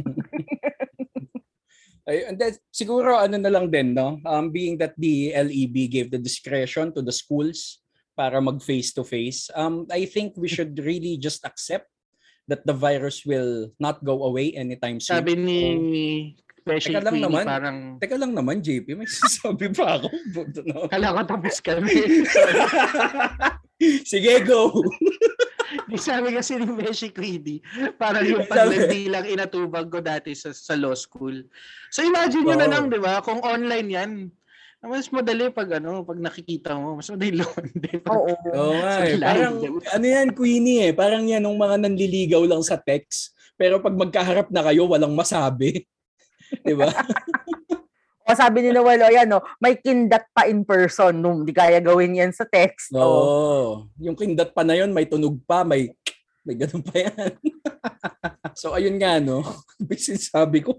[2.10, 4.17] And then, siguro ano na lang din, no?
[4.26, 7.86] Um, being that the LEB gave the discretion to the schools
[8.17, 11.86] para mag face to face, um, I think we should really just accept
[12.50, 15.22] that the virus will not go away anytime soon.
[15.22, 15.62] Sabi ni
[16.65, 17.43] Beshi Teka lang Queenie, naman.
[17.45, 20.10] parang Teka lang naman, JP, may sasabi pa ako.
[20.65, 20.89] No?
[20.89, 21.93] kala ko tapos kami.
[24.12, 24.74] Sige, go!
[26.10, 27.63] Sabi kasi ni Beshi Queenie,
[27.97, 31.41] parang yung paglandi lang inatubag ko dati sa, sa law school.
[31.89, 32.73] So imagine nyo na Oo.
[32.73, 33.23] lang, di ba?
[33.25, 34.12] Kung online yan,
[34.80, 37.43] mas madali pag ano, pag nakikita mo, mas madali.
[38.08, 38.32] Pag, Oo.
[38.80, 39.19] Sa eh.
[39.19, 39.80] live, Parang, diba?
[39.91, 40.93] ano yan, Queenie eh.
[40.95, 43.36] Parang yan ng mga nanliligaw lang sa text.
[43.60, 45.84] Pero pag magkaharap na kayo, walang masabi.
[46.65, 46.88] Di ba?
[48.30, 51.82] O sabi ni Noel, o yan, no, may kindat pa in person nung di kaya
[51.82, 52.94] gawin yan sa text.
[52.94, 53.02] Oo.
[53.02, 55.89] O, Yung kindat pa na yun, may tunog pa, may
[56.46, 57.34] may ganun pa yan.
[58.62, 59.42] so ayun nga no,
[60.30, 60.78] sabi ko.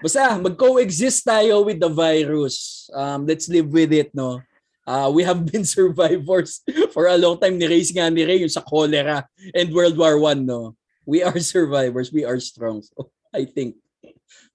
[0.00, 2.88] Basta mag-coexist tayo with the virus.
[2.96, 4.40] Um, let's live with it no.
[4.88, 6.64] Uh, we have been survivors
[6.96, 7.60] for a long time.
[7.60, 10.72] Ni-raise nga ni Ray yung sa cholera and World War One no.
[11.04, 12.08] We are survivors.
[12.08, 12.80] We are strong.
[12.80, 13.76] So I think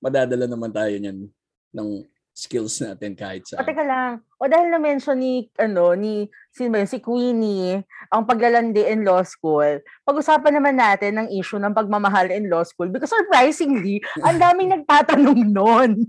[0.01, 1.29] madadala naman tayo niyan
[1.73, 2.05] ng
[2.37, 3.65] skills natin kahit o saan.
[3.65, 4.21] teka lang.
[4.37, 7.81] O dahil na-mention ni, ano, ni, yun, si Queenie,
[8.13, 12.93] ang paglalandi in law school, pag-usapan naman natin ng issue ng pagmamahal in law school
[12.93, 16.05] because surprisingly, ang daming nagtatanong nun.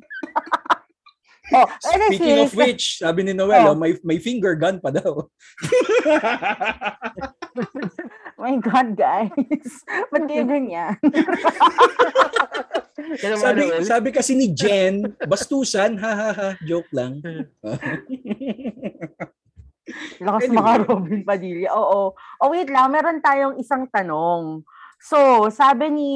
[1.57, 3.73] oh, Speaking of which, sabi ni Noel, Oh.
[3.73, 5.33] oh, may, may finger gun pa daw.
[8.38, 9.35] my God, guys.
[10.14, 10.96] Ba't kayo ganyan?
[13.18, 17.22] Sabi, sabi kasi ni Jen, bastusan, ha ha ha, joke lang.
[20.20, 20.59] Lakas Anyway.
[20.61, 21.68] mga Robin Padilla.
[21.72, 22.12] Oo.
[22.12, 24.61] O wait lang, meron tayong isang tanong.
[25.01, 26.11] So, sabi ni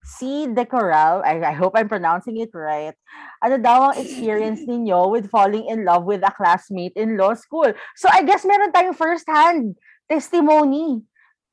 [0.00, 0.48] C.
[0.48, 2.96] Decoral, I, I hope I'm pronouncing it right,
[3.44, 7.68] ano daw ang experience ninyo with falling in love with a classmate in law school?
[7.98, 9.76] So, I guess meron tayong first-hand
[10.08, 11.04] testimony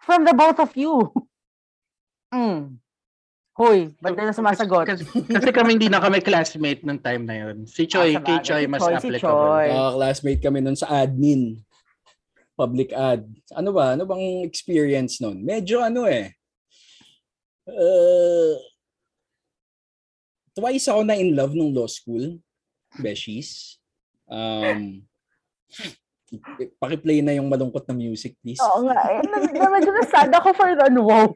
[0.05, 1.11] from the both of you.
[2.35, 2.83] Mm.
[3.55, 4.83] Hoy, ba't na sumasagot?
[4.83, 7.63] Kasi, kasi kami hindi na kami classmate nung time na yun.
[7.63, 8.43] Si Choi, Ah, kay.
[8.43, 9.31] Choi Si mas Choi, si applicable.
[9.31, 9.67] Choi.
[9.71, 11.55] Uh, classmate kami nun sa admin.
[12.59, 13.23] Public ad.
[13.55, 13.95] Ano ba?
[13.95, 15.39] Ano bang experience nun?
[15.47, 16.35] Medyo ano eh.
[17.63, 18.59] Uh,
[20.51, 22.35] twice ako na in love nung law school.
[22.99, 23.79] Beshies.
[24.27, 25.07] Um,
[26.81, 28.61] pakiplay na yung malungkot na music, please.
[28.61, 28.97] Oo nga.
[29.13, 31.29] Eh, medyo nasad ako for the wow.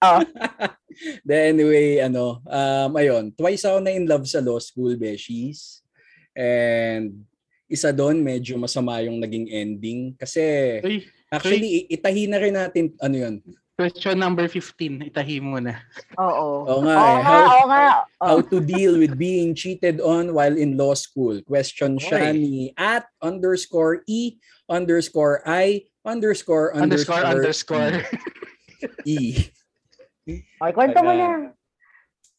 [1.28, 5.84] Then anyway, ano, um, ayun, twice ako na in love sa law school, Beshies.
[6.34, 7.28] And
[7.70, 10.16] isa doon, medyo masama yung naging ending.
[10.18, 10.42] Kasi
[11.30, 13.34] actually, itahi na rin natin, ano yun,
[13.80, 15.08] question number 15.
[15.08, 15.80] Itahi mo na.
[16.20, 16.68] Oo.
[16.68, 17.20] Oo nga Oo eh.
[17.24, 17.84] nga, How- oo nga.
[18.20, 18.44] how Oh.
[18.44, 21.40] to deal with being cheated on while in law school.
[21.48, 22.36] Question siya Oy.
[22.36, 24.36] ni at underscore E
[24.68, 28.04] underscore I underscore Underscore, underscore, underscore.
[29.08, 29.48] E.
[30.60, 31.56] Okay, kwento mo na.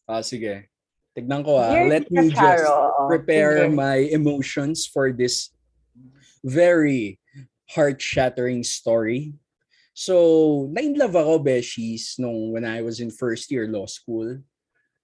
[0.05, 0.69] Ah, sige.
[1.11, 1.73] Tignan ko ah.
[1.73, 3.09] Dear Let me just Charo, oo.
[3.09, 3.73] prepare Sige.
[3.75, 5.49] my emotions for this
[6.45, 7.17] very
[7.73, 9.33] heart-shattering story.
[10.01, 14.41] So, na-inlove ako, Beshies, nung when I was in first year law school.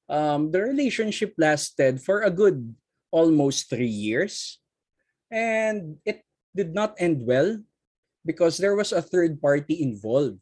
[0.10, 2.74] Um, the relationship lasted for a good
[3.14, 4.58] almost three years.
[5.30, 6.26] And it
[6.58, 7.62] did not end well
[8.26, 10.42] because there was a third party involved.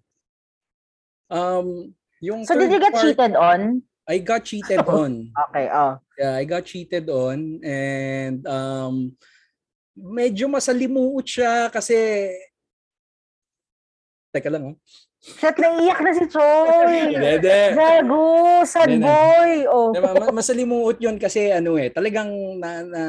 [1.28, 1.92] Um,
[2.24, 3.84] yung So, did you get part- cheated on?
[4.08, 5.36] I got cheated on.
[5.50, 6.00] Okay, oh.
[6.16, 9.20] Yeah, I got cheated on and um
[10.00, 12.30] medyo masalimuot siya kasi
[14.36, 14.76] Teka lang oh.
[15.24, 17.08] Shit, naiiyak na si Choi.
[17.16, 17.40] Hindi,
[17.72, 19.64] Gago, sad boy.
[19.66, 19.96] Oh.
[19.96, 23.04] Diba, ma- masalimuot 'yun kasi ano eh, talagang na, na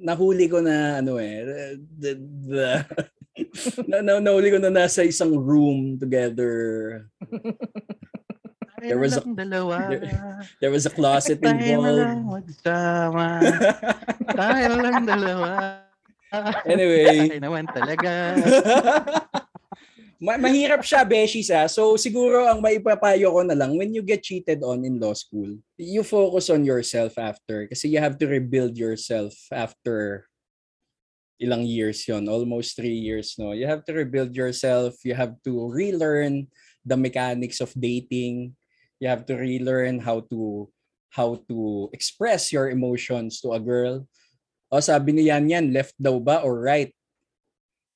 [0.00, 1.44] nahuli ko na ano eh,
[2.00, 2.16] the,
[2.48, 2.66] the,
[3.92, 7.04] na, na, nahuli ko na nasa isang room together.
[8.80, 9.76] There was a- Tayo dalawa.
[10.64, 12.48] There was a closet Tayo na lang involved.
[12.48, 13.26] magsama.
[14.24, 15.50] Tayo lang dalawa.
[16.64, 17.28] Anyway.
[17.28, 18.12] Tayo naman talaga.
[20.20, 21.64] Ma- mahirap siya, Beshi, sa.
[21.64, 25.48] So, siguro ang maipapayo ko na lang, when you get cheated on in law school,
[25.80, 27.64] you focus on yourself after.
[27.64, 30.28] Kasi you have to rebuild yourself after
[31.40, 35.72] ilang years yon almost three years no you have to rebuild yourself you have to
[35.72, 36.44] relearn
[36.84, 38.52] the mechanics of dating
[39.00, 40.68] you have to relearn how to
[41.16, 44.04] how to express your emotions to a girl
[44.68, 46.92] o sabi ni Yan Yan left daw ba or right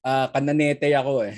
[0.05, 1.35] ah kananete ako eh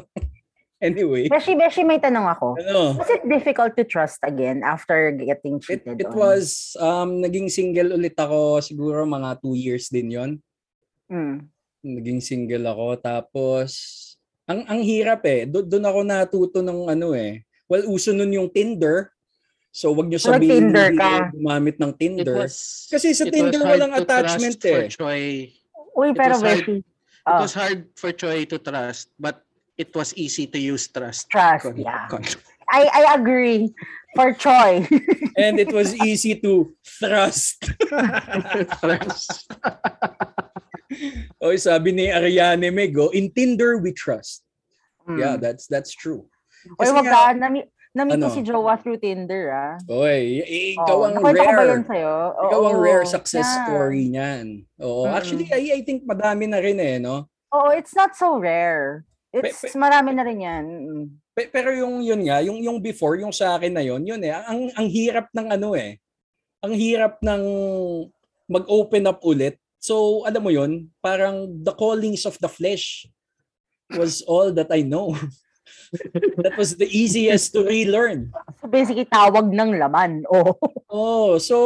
[0.84, 2.56] anyway Beshi, Beshi, may tanong ako.
[2.58, 6.16] ano Was it difficult to trust again after getting It, cheated it on?
[6.16, 10.30] was, um, naging single ulit ako siguro mga two years din yon
[11.04, 11.52] Mm.
[11.84, 12.96] Naging single ako.
[12.96, 13.70] Tapos,
[14.48, 15.44] ang ang hirap eh.
[15.44, 17.44] Do, doon ako natuto ng ano eh.
[17.68, 19.12] Well, uso nun yung Tinder.
[19.68, 21.28] So, wag nyo sabihin hindi ka?
[21.36, 22.40] gumamit ng It Tinder.
[22.40, 24.88] was, Kasi sa it Tinder walang attachment eh.
[25.92, 26.80] Uy, It pero Beshi,
[27.24, 29.40] It oh, was hard for Choi to trust, but
[29.80, 31.30] it was easy to use trust.
[31.32, 32.04] trust, Con- yeah.
[32.08, 32.24] con-
[32.68, 33.72] I, I agree.
[34.14, 34.86] For Choi.
[35.36, 37.64] And it was easy to thrust.
[38.78, 39.48] trust.
[41.44, 44.44] Oy, sabi ni Ariane Mego, in Tinder we trust.
[45.08, 45.18] Mm.
[45.18, 46.28] Yeah, that's that's true.
[46.80, 48.26] Uy, wag ka, nami, nami Ano?
[48.26, 49.74] ko si Jowa through Tinder, ah.
[49.86, 51.04] Oy, i- ikaw Oo.
[51.06, 51.70] ang Nakwento ko ba rare.
[51.70, 52.14] yun sa'yo?
[52.44, 52.82] Ikaw ang Oo.
[52.82, 53.62] rare success Yeah.
[53.64, 54.46] story niyan.
[54.78, 55.14] Oo, Mm-mm.
[55.14, 57.30] actually I, I think madami na rin eh, no?
[57.54, 59.06] Oo, it's not so rare.
[59.30, 60.64] It's Pe- pe- marami na rin yan.
[61.32, 64.30] Pe- pero yung yun nga, yung yung before, yung sa akin na yun, yun eh,
[64.30, 65.98] ang ang hirap ng ano eh.
[66.62, 67.42] Ang hirap ng
[68.46, 69.54] mag-open up ulit.
[69.78, 73.04] So, alam mo yun, parang the callings of the flesh
[73.92, 75.12] was all that I know.
[76.42, 78.32] that was the easiest to relearn.
[78.60, 80.24] So basically, tawag ng laman.
[80.30, 80.56] Oh.
[80.94, 81.58] Oh, so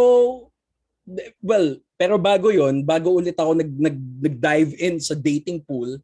[1.45, 6.01] well, pero bago 'yon, bago ulit ako nag nag nag-dive in sa dating pool,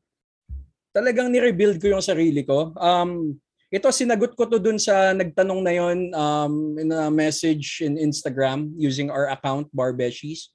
[0.92, 2.76] talagang ni-rebuild ko yung sarili ko.
[2.76, 3.40] Um
[3.72, 8.70] ito sinagot ko to dun sa nagtanong na 'yon um in a message in Instagram
[8.76, 10.52] using our account Barbeshies.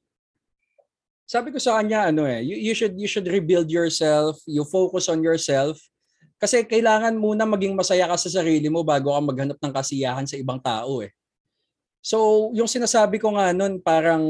[1.26, 5.10] Sabi ko sa kanya ano eh, you, you should you should rebuild yourself, you focus
[5.10, 5.78] on yourself.
[6.40, 10.40] Kasi kailangan muna maging masaya ka sa sarili mo bago ka maghanap ng kasiyahan sa
[10.40, 11.12] ibang tao eh.
[12.00, 14.24] So, yung sinasabi ko nga nun, parang,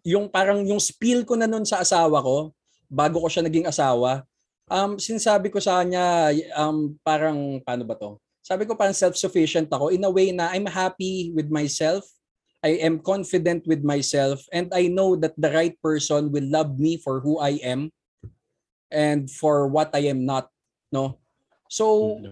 [0.00, 2.56] yung parang yung spill ko na nun sa asawa ko,
[2.88, 4.24] bago ko siya naging asawa,
[4.72, 8.16] um, sinasabi ko sa kanya, um, parang, paano ba to?
[8.40, 12.04] Sabi ko parang self-sufficient ako in a way na I'm happy with myself,
[12.64, 16.96] I am confident with myself, and I know that the right person will love me
[16.96, 17.92] for who I am
[18.88, 20.48] and for what I am not,
[20.88, 21.20] no?
[21.74, 22.22] So,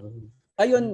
[0.55, 0.87] ayun.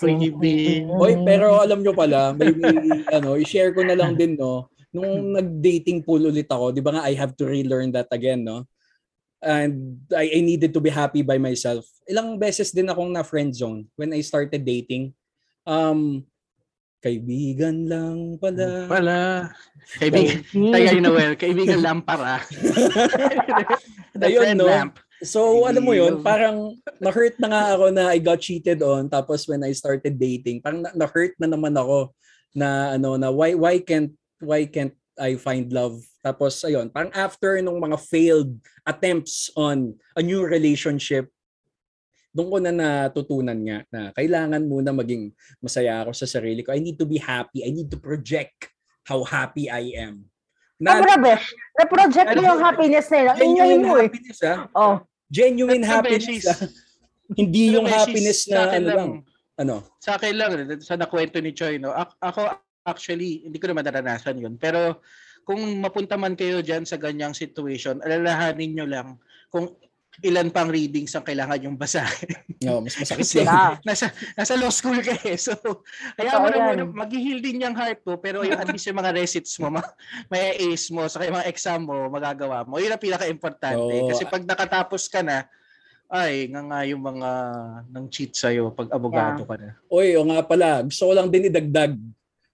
[0.00, 0.88] Baby.
[0.88, 2.64] Oy, pero alam nyo pala, maybe
[3.12, 4.72] ano, i-share ko na lang din no.
[4.88, 8.64] Nung nag-dating pool ulit ako, 'di ba nga I have to relearn that again, no?
[9.42, 11.84] And I, I needed to be happy by myself.
[12.08, 15.12] Ilang beses din akong na friend zone when I started dating.
[15.68, 16.24] Um
[17.02, 18.86] kaibigan lang pala.
[18.86, 19.20] Pala.
[19.98, 20.38] Kaibigan.
[20.54, 22.38] Kaya Noel, kaibigan lang para.
[24.22, 24.68] The Ayun, friend no?
[24.70, 24.94] lamp.
[25.22, 29.46] So, alam mo yun, parang na-hurt na nga ako na I got cheated on tapos
[29.46, 32.10] when I started dating, parang na- na-hurt na naman ako
[32.52, 36.02] na ano na why why can't why can't I find love?
[36.26, 41.30] Tapos ayun, parang after nung mga failed attempts on a new relationship,
[42.34, 45.30] doon ko na natutunan nga na kailangan muna maging
[45.62, 46.74] masaya ako sa sarili ko.
[46.74, 47.62] I need to be happy.
[47.62, 48.74] I need to project
[49.06, 50.26] how happy I am.
[50.82, 51.38] Na, Na, grabe.
[51.78, 53.30] Na-project mo yung happiness nila.
[53.38, 54.10] Ingay genuine mo eh.
[54.10, 54.66] happiness ah.
[54.74, 54.96] Oh.
[55.32, 56.46] Genuine Sa happiness beses.
[56.46, 56.60] ah.
[57.40, 59.10] Hindi yung happiness na ano lang.
[59.56, 59.74] Ano?
[59.96, 60.50] Sa akin lang,
[60.84, 61.88] sa nakwento ni Choi, no?
[61.90, 62.52] Ak- Ako,
[62.84, 64.60] actually, hindi ko naman naranasan yun.
[64.60, 65.00] Pero
[65.42, 69.08] kung mapunta man kayo dyan sa ganyang situation, alalahanin nyo lang
[69.48, 69.72] kung
[70.20, 72.36] ilan pang readings ang kailangan yung basahin.
[72.62, 73.42] No, mas masakit Kasi.
[73.42, 73.74] Yeah.
[73.82, 75.34] nasa, nasa law school ka eh.
[75.34, 75.50] So,
[76.14, 76.66] kaya mo na yan.
[76.86, 79.94] muna, mag-heal din yung heart mo, pero yung at least yung mga resits mo, ma-
[80.30, 82.78] may ace mo, saka yung mga exam mo, magagawa mo.
[82.78, 83.82] Yun ang pinaka-importante.
[83.82, 84.14] Oo.
[84.14, 85.50] Kasi pag nakatapos ka na,
[86.06, 87.30] ay, nga nga yung mga
[87.90, 89.74] nang cheat sa'yo pag abogado ka na.
[89.90, 91.96] Oy, o nga pala, gusto ko lang din idagdag.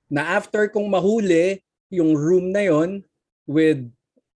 [0.09, 1.61] na after kong mahuli
[1.93, 3.05] yung room na yon
[3.45, 3.85] with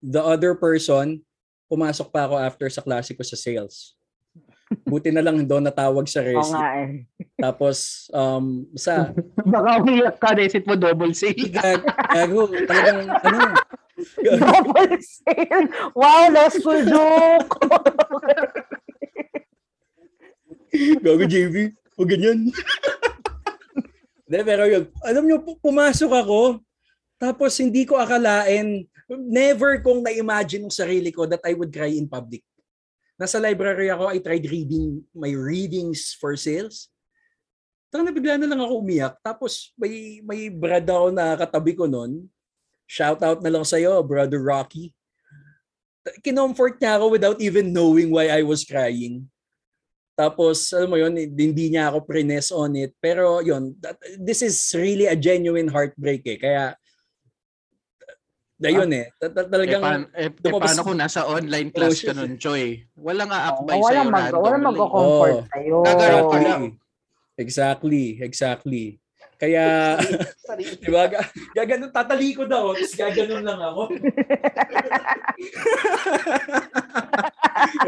[0.03, 1.23] the other person,
[1.71, 3.95] pumasok pa ako after sa klase ko sa sales.
[4.83, 6.51] Buti na lang doon natawag sa Oo resi.
[6.51, 7.07] nga eh.
[7.35, 7.77] Tapos,
[8.11, 9.11] um, sa
[9.55, 11.47] Baka umiyak ka, naisip mo double sale.
[11.47, 11.79] gag,
[12.11, 13.39] gago, talagang, ano,
[14.41, 15.67] Double sale.
[15.91, 17.51] Wow, law school joke.
[21.03, 21.55] gago JV,
[21.95, 22.47] o ganyan.
[24.25, 26.41] Hindi, pero yun, alam nyo, pu- pumasok ako,
[27.19, 28.87] tapos hindi ko akalain,
[29.19, 32.45] never kong na-imagine yung sarili ko that I would cry in public.
[33.19, 36.89] Nasa library ako, I tried reading my readings for sales.
[37.91, 39.19] Tang na bigla na lang ako umiyak.
[39.19, 42.23] Tapos may may brad ako na katabi ko noon.
[42.87, 44.95] Shout out na lang sa iyo, brother Rocky.
[46.23, 49.27] Kinomfort niya ako without even knowing why I was crying.
[50.17, 52.91] Tapos, alam mo yun, hindi niya ako prines on it.
[52.99, 53.73] Pero yun,
[54.19, 56.37] this is really a genuine heartbreak eh.
[56.41, 56.75] Kaya,
[58.61, 59.09] na yun eh.
[59.17, 59.81] Ta- ta- Eh, Talagang,
[60.13, 62.15] eh, eh, lumabas- paano kung nasa online class Oh, ka shit.
[62.15, 62.85] nun, Choy?
[62.93, 64.45] Walang aakbay sa'yo walang mag, randomly.
[64.45, 65.41] walang mag-comfort Oo.
[65.49, 65.77] sa'yo.
[65.81, 66.41] Ka exactly.
[66.45, 66.63] lang.
[67.35, 68.85] Exactly, exactly.
[69.41, 69.97] Kaya,
[70.85, 71.25] di ba, ga-
[71.57, 73.89] gaganon, tatalikod ako, tapos gaganon lang ako.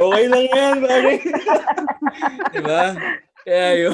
[0.02, 1.14] okay lang yan, pare.
[2.50, 2.82] di ba?
[3.46, 3.94] Kaya yun.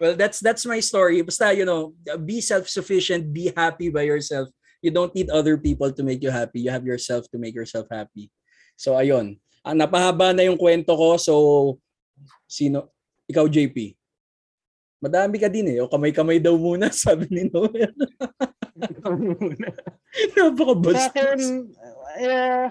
[0.00, 1.20] well, that's that's my story.
[1.20, 4.48] Basta, you know, be self-sufficient, be happy by yourself.
[4.86, 6.62] You don't need other people to make you happy.
[6.62, 8.30] You have yourself to make yourself happy.
[8.78, 9.42] So, ayun.
[9.66, 11.18] Ah, napahaba na yung kwento ko.
[11.18, 11.34] So,
[12.46, 12.94] sino?
[13.26, 13.98] Ikaw, JP.
[15.02, 15.82] Madami ka din eh.
[15.82, 17.90] O kamay-kamay daw muna, sabi ni Noel.
[20.36, 21.10] Sa Napaka-bastos.
[21.10, 21.40] akin,
[22.20, 22.70] eh,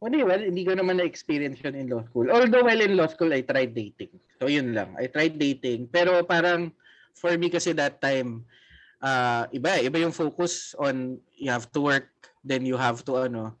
[0.00, 2.28] well, well, hindi ko naman na-experience yun in law school.
[2.34, 4.10] Although while in law school, I tried dating.
[4.42, 4.96] So yun lang.
[4.98, 5.88] I tried dating.
[5.92, 6.74] Pero parang,
[7.14, 8.44] for me kasi that time,
[9.06, 12.10] uh, iba, iba yung focus on you have to work,
[12.42, 13.54] then you have to, ano,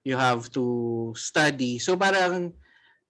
[0.00, 0.64] you have to
[1.12, 1.76] study.
[1.76, 2.56] So parang,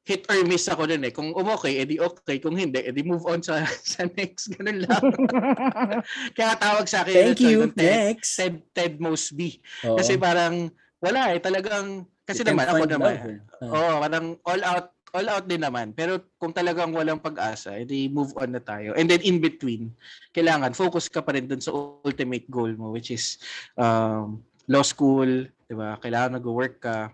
[0.07, 1.11] hit or miss ako dun eh.
[1.11, 2.39] Kung umokay, edi okay.
[2.39, 4.55] Kung hindi, edi move on sa, sa next.
[4.55, 5.03] Ganun lang.
[6.39, 7.35] Kaya tawag sa akin.
[7.35, 7.67] Thank you.
[7.71, 8.31] Ted, Ted, Next.
[8.39, 9.59] Ted, Ted Mosby.
[9.83, 9.99] Oo.
[9.99, 10.71] Kasi parang
[11.03, 13.15] wala eh talagang kasi You naman ako naman.
[13.19, 13.39] eh.
[13.67, 13.75] Oo.
[13.75, 15.91] Oo, parang all out all out din naman.
[15.91, 18.95] Pero kung talagang walang pag-asa, edi move on na tayo.
[18.95, 19.95] And then in between,
[20.31, 21.71] kailangan focus ka pa rin dun sa
[22.03, 23.39] ultimate goal mo which is
[23.75, 25.29] um, law school,
[25.63, 25.97] 'di ba?
[25.97, 27.13] Kailangan nag-work ka.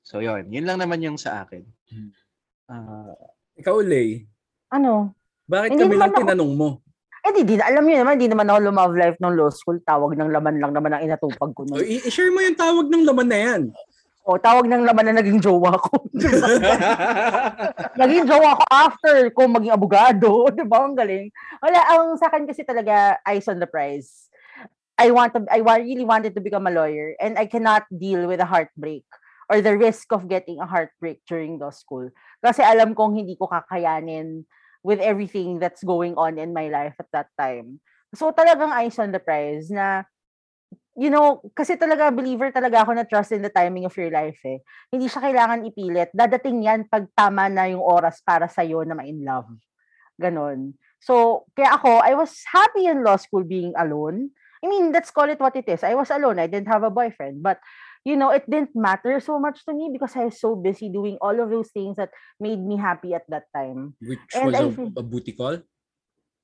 [0.00, 1.64] So yun, yun lang naman yung sa akin.
[2.64, 3.12] Ah,
[3.54, 4.24] Ikaw, Lay.
[4.68, 5.12] ano?
[5.44, 6.68] Bakit Hindi kami lang ako- tinanong mo?
[7.24, 9.80] Eh, di, di, alam niyo naman, di naman ako lumove life ng law school.
[9.80, 11.80] Tawag ng laman lang naman ang inatupag ko nun.
[11.80, 13.62] i- i-share mo yung tawag ng laman na yan.
[14.24, 16.08] O, tawag ng laman na naging jowa ko.
[18.00, 20.28] naging jowa ko after ko maging abogado.
[20.56, 20.88] Di ba?
[20.88, 21.28] Ang galing.
[21.60, 24.32] Wala, ang sa akin kasi talaga, eyes on the prize.
[24.96, 28.40] I want to, I really wanted to become a lawyer and I cannot deal with
[28.40, 29.04] a heartbreak
[29.52, 32.08] or the risk of getting a heartbreak during law school.
[32.40, 34.48] Kasi alam kong hindi ko kakayanin
[34.80, 37.80] with everything that's going on in my life at that time.
[38.16, 40.08] So talagang eyes on the prize na
[40.94, 44.38] you know, kasi talaga believer talaga ako na trust in the timing of your life
[44.46, 44.62] eh.
[44.94, 46.14] Hindi siya kailangan ipilit.
[46.14, 49.50] Dadating yan pag tama na yung oras para sa na ma-in love.
[50.14, 50.78] Ganon.
[51.02, 54.30] So, kaya ako, I was happy in law school being alone.
[54.64, 55.84] I mean, let's call it what it is.
[55.84, 56.40] I was alone.
[56.40, 57.44] I didn't have a boyfriend.
[57.44, 57.60] But,
[58.06, 61.18] you know, it didn't matter so much to me because I was so busy doing
[61.20, 62.08] all of those things that
[62.40, 64.00] made me happy at that time.
[64.00, 65.60] Which And was I a, a booty call?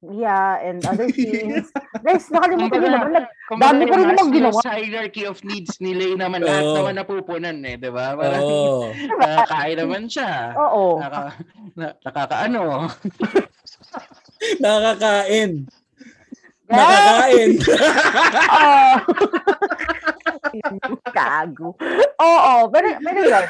[0.03, 1.69] Yeah, and other things.
[2.01, 3.11] Guys, nakalimutan Kumbaga, naman.
[3.13, 4.61] nag- Dami ko rin Maslow's ginawa.
[4.65, 6.77] hierarchy of needs ni Lay naman lahat Oo.
[6.81, 8.17] naman napupunan eh, 'di ba?
[8.17, 8.89] Parang Oo.
[9.21, 10.57] nakakain naman siya.
[10.57, 10.97] Oo.
[10.97, 11.37] Naka,
[11.77, 12.89] na, nakakaano.
[14.65, 15.69] Nakakain.
[16.65, 16.71] Guys!
[16.71, 17.51] Nakakain.
[18.49, 18.89] Oo.
[21.13, 21.69] Gago.
[22.17, 23.45] Oo, pero, pero yun.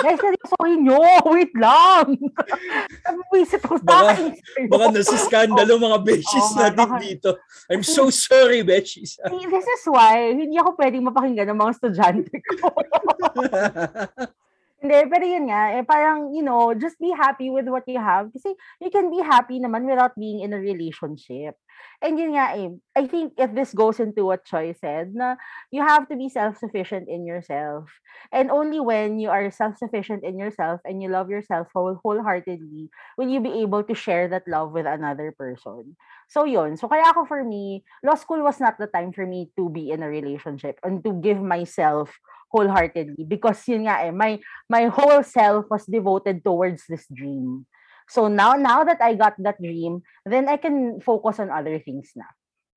[0.00, 1.00] Guys, seryosohin nyo.
[1.28, 2.16] Wait lang.
[3.04, 4.32] Nabuwisit ako sa akin.
[4.70, 7.30] Baka nasiskandalo mga beshies nga, natin baka- dito.
[7.68, 9.20] I'm so sorry, beshies.
[9.20, 12.68] This is why hindi ako pwedeng mapakinggan ng mga estudyante ko.
[14.80, 18.32] Hindi, pero yun nga, eh, parang, you know, just be happy with what you have.
[18.32, 21.60] Kasi you can be happy naman without being in a relationship.
[22.02, 25.36] And yun nga, eh, I think if this goes into what Choi said, na
[25.70, 27.90] you have to be self-sufficient in yourself.
[28.32, 33.28] And only when you are self-sufficient in yourself and you love yourself whole- wholeheartedly, will
[33.28, 35.96] you be able to share that love with another person.
[36.28, 36.76] So yun.
[36.78, 39.90] So kaya ako for me, law school was not the time for me to be
[39.90, 42.14] in a relationship and to give myself
[42.50, 47.66] wholeheartedly because yun nga eh, my my whole self was devoted towards this dream.
[48.10, 52.10] So now now that I got that dream, then I can focus on other things
[52.18, 52.26] na.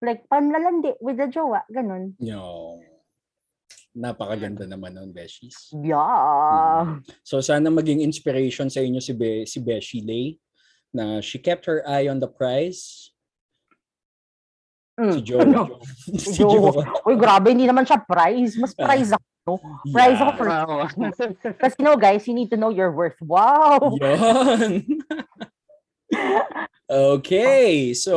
[0.03, 1.65] Like, panlalandi with the jowa.
[1.73, 2.13] Ganun.
[2.19, 2.77] Yo.
[3.97, 5.73] Napakaganda naman nun, Beshies.
[5.73, 6.97] Yeah.
[7.25, 10.37] So sana maging inspiration sa inyo si Be si Beshi Lay
[10.93, 13.09] na she kept her eye on the prize.
[14.93, 15.25] Si Mm.
[15.25, 15.41] Jowa.
[15.49, 15.61] Ano?
[16.13, 16.69] si Jowa.
[17.09, 18.53] Uy, grabe, hindi naman siya prize.
[18.61, 19.25] Mas prize ako.
[19.47, 19.59] No?
[19.91, 20.39] Prize ako Yeah.
[20.39, 20.47] for...
[20.47, 20.87] Wow.
[21.63, 23.19] Kasi no, guys, you need to know your worth.
[23.19, 23.95] Wow!
[23.99, 24.83] Yun.
[27.17, 28.15] okay, so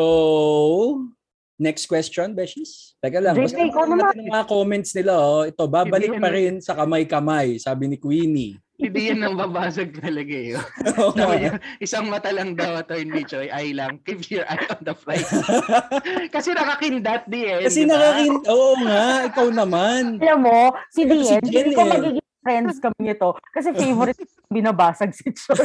[1.59, 2.95] next question, Beshies.
[3.01, 5.13] Teka lang, ikaw natin ang mga comments nila.
[5.17, 5.43] Oh.
[5.43, 8.59] Ito, babalik pa yan- rin sa kamay-kamay, sabi ni Queenie.
[8.77, 10.53] Hindi yan ang babasag talaga eh.
[11.17, 13.97] Sabi niya, isang mata lang daw, Attorney Choi, eye lang.
[14.05, 15.33] Keep your eye on the prize.
[16.35, 17.65] Kasi nakakindat di eh.
[17.65, 18.37] Kasi nakakin...
[18.45, 20.21] Oo nga, ikaw naman.
[20.21, 20.61] Alam mo,
[20.93, 23.29] si si Dien, Jen hindi ko magiging friends kami nito.
[23.49, 24.21] Kasi favorite
[24.53, 25.57] binabasag si Choi.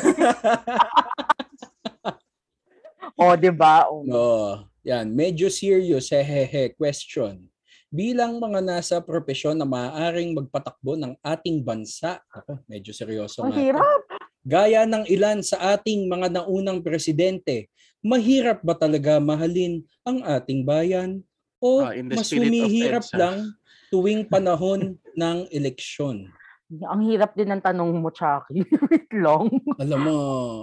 [3.20, 3.92] o, di ba?
[3.92, 4.52] O, Oo.
[4.88, 7.51] Yan, medyo serious, hehehe, question.
[7.92, 13.60] Bilang mga nasa propesyon na maaaring magpatakbo ng ating bansa, ako, medyo seryoso Ang nga
[13.60, 14.02] hirap.
[14.48, 17.68] Gaya ng ilan sa ating mga naunang presidente,
[18.00, 21.20] mahirap ba talaga mahalin ang ating bayan?
[21.60, 23.60] O the mas humihirap lang
[23.92, 26.32] tuwing panahon ng eleksyon?
[26.72, 28.64] Ang hirap din ng tanong mo, Chucky.
[28.88, 29.52] Wait lang.
[29.76, 30.18] Alam mo,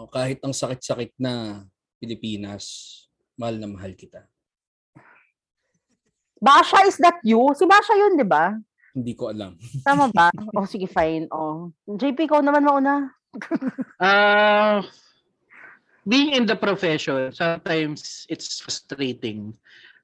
[0.08, 1.60] kahit ang sakit-sakit na
[2.00, 2.64] Pilipinas,
[3.36, 4.24] mahal na mahal kita.
[6.38, 7.42] Basha, is that you?
[7.54, 8.54] Si Basha yun, di ba?
[8.94, 9.54] Hindi ko alam.
[9.86, 10.30] Tama ba?
[10.54, 11.26] O, sige, fine.
[11.30, 11.70] O.
[11.86, 13.10] JP, ikaw naman mauna.
[14.00, 14.82] Uh,
[16.10, 19.54] being in the profession, sometimes it's frustrating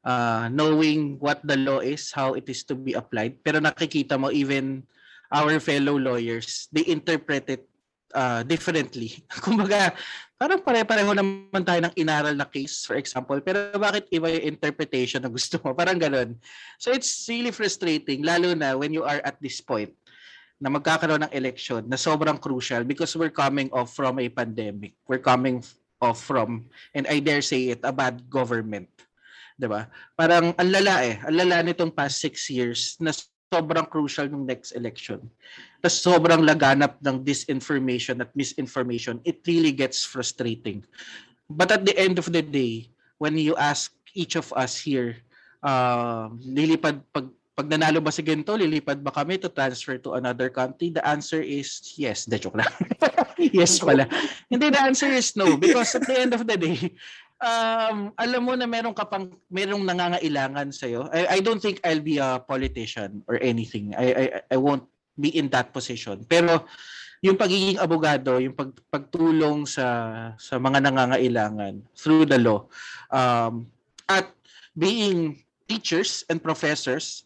[0.04, 3.40] uh, knowing what the law is, how it is to be applied.
[3.42, 4.84] Pero nakikita mo even
[5.32, 7.64] our fellow lawyers, they interpret it
[8.14, 9.20] uh, differently.
[9.44, 9.92] Kumbaga,
[10.38, 13.36] parang pare-pareho naman tayo ng inaral na case, for example.
[13.42, 15.74] Pero bakit iba yung interpretation na gusto mo?
[15.78, 16.38] Parang ganun.
[16.78, 19.90] So it's really frustrating, lalo na when you are at this point
[20.62, 24.94] na magkakaroon ng election na sobrang crucial because we're coming off from a pandemic.
[25.04, 25.60] We're coming
[25.98, 28.88] off from, and I dare say it, a bad government.
[29.58, 29.86] 'Di ba?
[30.18, 31.18] Parang ang lala eh.
[31.26, 33.14] Ang lala nitong past six years na
[33.52, 35.20] sobrang crucial ng next election.
[35.82, 39.20] Tapos sobrang laganap ng disinformation at misinformation.
[39.22, 40.82] It really gets frustrating.
[41.50, 42.88] But at the end of the day,
[43.18, 45.20] when you ask each of us here,
[45.62, 50.50] uh, lilipad pag pag nanalo ba si Gento, lilipad ba kami to transfer to another
[50.50, 50.90] country?
[50.90, 52.26] The answer is yes.
[52.26, 52.70] De joke lang.
[53.54, 54.10] yes pala.
[54.50, 55.54] Hindi, the answer is no.
[55.54, 56.90] Because at the end of the day,
[57.38, 61.06] um, alam mo na meron ka pang, merong nangangailangan sa'yo.
[61.14, 63.94] I, I don't think I'll be a politician or anything.
[63.94, 66.26] I, I, I won't be in that position.
[66.26, 66.66] Pero
[67.22, 69.86] yung pagiging abogado, yung pag, pagtulong sa
[70.42, 72.66] sa mga nangangailangan through the law,
[73.14, 73.70] um,
[74.10, 74.26] at
[74.74, 75.38] being
[75.70, 77.24] teachers and professors,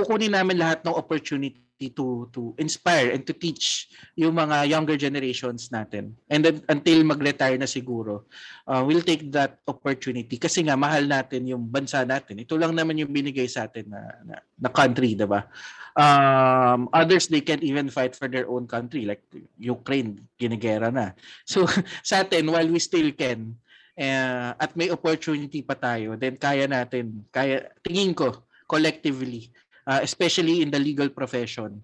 [0.00, 5.72] kukunin namin lahat ng opportunity to to inspire and to teach yung mga younger generations
[5.72, 6.12] natin.
[6.28, 8.28] And then until mag-retire na siguro,
[8.68, 12.44] uh, we'll take that opportunity kasi nga mahal natin yung bansa natin.
[12.44, 15.48] Ito lang naman yung binigay sa atin na na, na country, 'di ba?
[15.96, 19.24] Um, others they can't even fight for their own country like
[19.56, 21.16] Ukraine, ginigera na.
[21.48, 21.64] So
[22.08, 23.56] sa atin while we still can
[23.96, 29.50] uh, at may opportunity pa tayo, then kaya natin, kaya tingin ko collectively
[29.86, 31.80] uh, especially in the legal profession,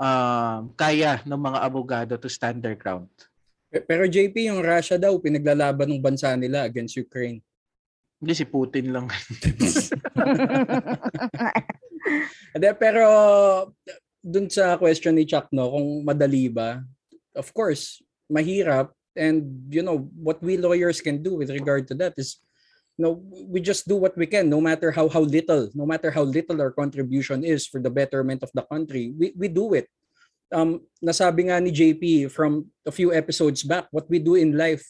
[0.00, 3.08] um, kaya ng mga abogado to stand their ground.
[3.68, 7.44] Pe- Pero JP, yung Russia daw, pinaglalaban ng bansa nila against Ukraine.
[8.20, 9.08] Hindi si Putin lang.
[12.52, 13.04] Hindi, pero
[14.20, 16.84] dun sa question ni Chuck, no, kung madali ba,
[17.32, 18.92] of course, mahirap.
[19.16, 22.38] And, you know, what we lawyers can do with regard to that is,
[23.00, 26.22] know, we just do what we can, no matter how how little, no matter how
[26.22, 29.88] little our contribution is for the betterment of the country, we, we do it.
[30.52, 34.82] Um, nasabi nga ni JP from a few episodes back, what we do in life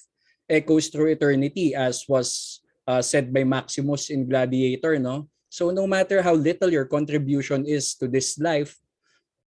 [0.48, 5.28] echoes through eternity, as was uh, said by Maximus in Gladiator, no?
[5.50, 8.78] So no matter how little your contribution is to this life,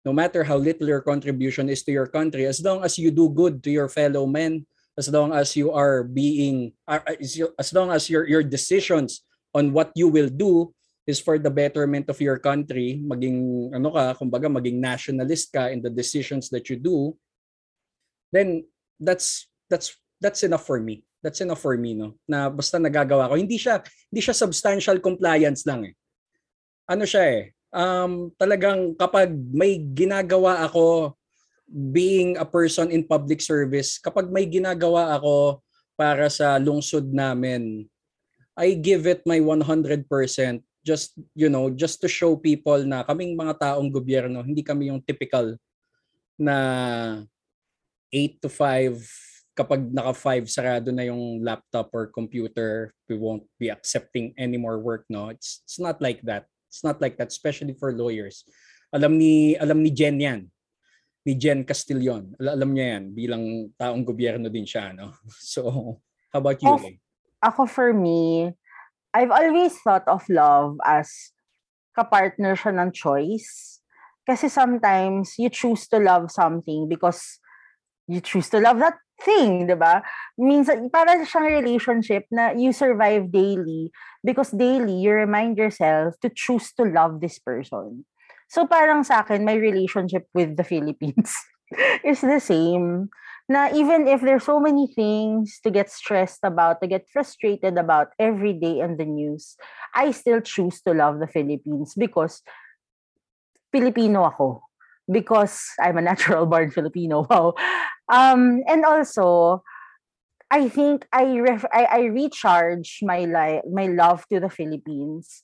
[0.06, 3.30] no matter how little your contribution is to your country, as long as you do
[3.30, 4.66] good to your fellow men,
[4.98, 6.74] as long as you are being,
[7.20, 9.24] is your- as long as your your decisions
[9.56, 10.72] on what you will do
[11.10, 15.82] is for the betterment of your country, maging ano ka, kumbaga maging nationalist ka in
[15.82, 17.16] the decisions that you do,
[18.32, 18.64] then
[19.02, 21.04] that's that's that's enough for me.
[21.22, 22.18] That's enough for me, no?
[22.30, 23.38] Na basta nagagawa ko.
[23.38, 25.94] Hindi siya hindi siya substantial compliance lang eh.
[26.90, 27.44] Ano siya eh?
[27.72, 31.16] Um, talagang kapag may ginagawa ako
[31.72, 35.64] being a person in public service, kapag may ginagawa ako
[35.96, 37.88] para sa lungsod namin,
[38.60, 40.04] I give it my 100%
[40.82, 44.98] just you know just to show people na kaming mga taong gobyerno hindi kami yung
[44.98, 45.54] typical
[46.42, 46.58] na
[48.10, 48.98] 8 to 5
[49.54, 54.82] kapag naka 5 sarado na yung laptop or computer we won't be accepting any more
[54.82, 55.30] work no?
[55.30, 56.50] It's it's not like that.
[56.68, 58.44] It's not like that especially for lawyers.
[58.92, 60.51] Alam ni alam ni Jen yan
[61.26, 63.44] ni Jen Castillon Al- alam niya yan bilang
[63.78, 65.14] taong gobyerno din siya no
[65.54, 65.98] so
[66.34, 67.02] how about you Lay?
[67.42, 68.54] ako for me,
[69.12, 71.34] I've always thought of love as
[71.98, 73.82] kapartner siya ng choice.
[74.24, 77.42] Kasi sometimes you choose to love something because
[78.06, 80.06] you choose to love that thing, di ba?
[80.38, 83.90] Minsan, para siyang relationship na you survive daily
[84.22, 88.06] because daily you remind yourself to choose to love this person.
[88.52, 91.32] So parang sa akin, my relationship with the Philippines
[92.04, 93.08] is the same
[93.48, 98.12] na even if there's so many things to get stressed about, to get frustrated about
[98.20, 99.56] every day in the news,
[99.96, 102.44] I still choose to love the Philippines because
[103.72, 104.64] Filipino ako.
[105.08, 107.28] Because I'm a natural born Filipino.
[107.28, 107.56] Wow.
[108.12, 109.64] Um, and also,
[110.52, 115.44] I think I, ref- I I recharge my li- my love to the Philippines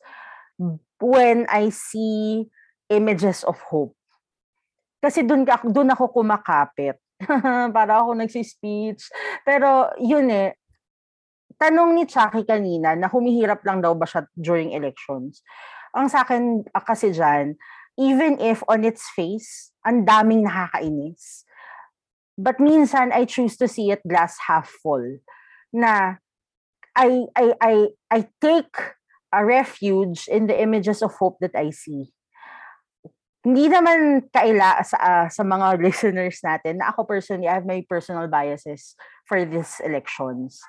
[1.00, 2.52] when I see
[2.90, 3.96] images of hope.
[4.98, 6.98] Kasi doon ka doon ako kumakapit.
[7.76, 9.10] Para ako nagsi-speech.
[9.46, 10.58] Pero yun eh,
[11.58, 15.42] tanong ni Chucky kanina na humihirap lang daw ba siya during elections.
[15.94, 17.58] Ang sa akin ah, kasi dyan,
[17.98, 21.46] even if on its face, ang daming nakakainis.
[22.38, 25.26] But minsan, I choose to see it glass half full.
[25.74, 26.22] Na
[26.94, 27.74] I, I, I,
[28.14, 28.78] I take
[29.34, 32.14] a refuge in the images of hope that I see
[33.48, 37.80] hindi naman kaila sa ah, sa mga listeners natin na ako personally I have my
[37.88, 40.60] personal biases for these elections.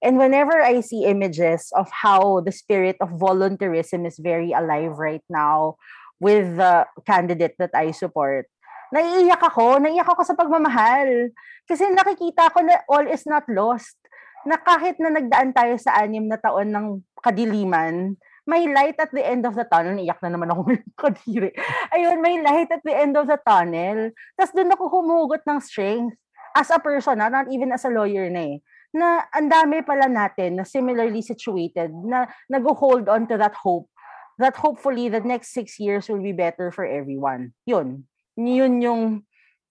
[0.00, 5.22] And whenever I see images of how the spirit of volunteerism is very alive right
[5.30, 5.78] now
[6.18, 8.50] with the candidate that I support,
[8.90, 11.30] naiiyak ako, naiiyak ako sa pagmamahal.
[11.70, 13.94] Kasi nakikita ko na all is not lost.
[14.42, 16.86] Na kahit na nagdaan tayo sa anim na taon ng
[17.22, 19.98] kadiliman, may light at the end of the tunnel.
[19.98, 21.50] Iyak na naman ako ng kadiri.
[21.94, 24.10] Ayun, may light at the end of the tunnel.
[24.34, 26.18] Tapos doon ako humugot ng strength
[26.52, 28.56] as a person, ah, not even as a lawyer na eh,
[28.92, 33.88] na ang dami pala natin na similarly situated, na nag-hold on to that hope,
[34.36, 37.56] that hopefully the next six years will be better for everyone.
[37.64, 38.04] Yun.
[38.36, 39.02] Yun yung,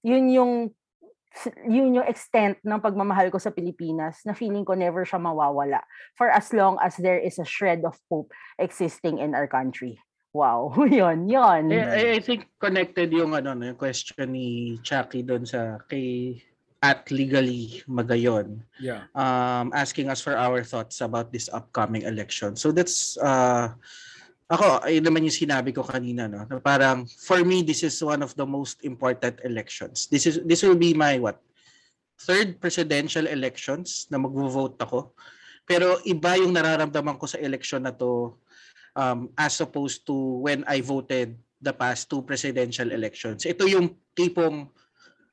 [0.01, 0.53] yun yung,
[1.63, 5.79] yun yung extent ng pagmamahal ko sa Pilipinas na feeling ko never siya mawawala
[6.19, 9.97] for as long as there is a shred of hope existing in our country.
[10.32, 11.71] Wow, yun, yun.
[11.71, 16.39] I, I- I think connected yung ano no, yung question ni Chucky doon sa kay
[16.82, 22.57] at legally magayon yeah um asking us for our thoughts about this upcoming election.
[22.57, 23.77] So that's uh
[24.52, 28.20] ako ayun naman yung sinabi ko kanina no na parang for me this is one
[28.20, 30.12] of the most important elections.
[30.12, 31.39] This is this will be my what
[32.20, 35.16] third presidential elections na magvo-vote ako.
[35.64, 38.36] Pero iba yung nararamdaman ko sa election na to
[38.99, 43.47] um, as opposed to when I voted the past two presidential elections.
[43.47, 44.68] Ito yung tipong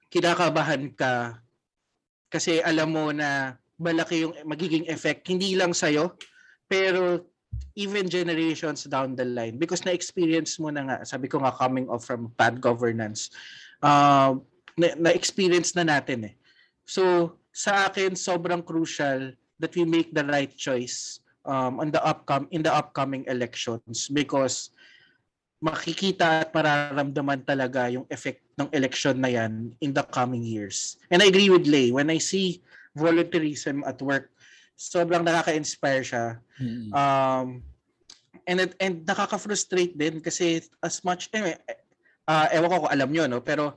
[0.09, 1.43] kinakabahan ka
[2.31, 6.15] kasi alam mo na malaki yung magiging effect hindi lang sa'yo
[6.69, 7.25] pero
[7.79, 12.03] even generations down the line because na-experience mo na nga sabi ko nga coming off
[12.03, 13.31] from bad governance
[13.87, 14.35] uh,
[14.75, 16.35] na- na-experience na natin eh
[16.83, 19.31] so sa akin sobrang crucial
[19.63, 24.75] that we make the right choice um, on the upcom in the upcoming elections because
[25.59, 31.03] makikita at mararamdaman talaga yung effect ng election na yan in the coming years.
[31.11, 31.91] And I agree with Lay.
[31.91, 32.63] When I see
[32.95, 34.31] volunteerism at work,
[34.79, 36.39] sobrang nakaka-inspire siya.
[36.63, 36.95] Mm.
[36.95, 37.49] Um,
[38.49, 41.59] and it- and nakaka-frustrate din kasi as much eh
[42.25, 43.77] uh, ewan ko kung alam nyo no pero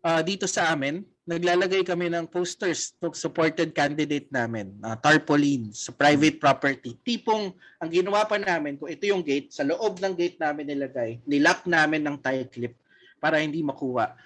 [0.00, 5.92] ah, dito sa amin naglalagay kami ng posters to supported candidate namin uh, tarpaulin sa
[5.92, 10.40] private property tipong ang ginawa pa namin kung ito yung gate sa loob ng gate
[10.40, 12.72] namin nilagay nilock namin ng tie clip
[13.20, 14.16] para hindi makuha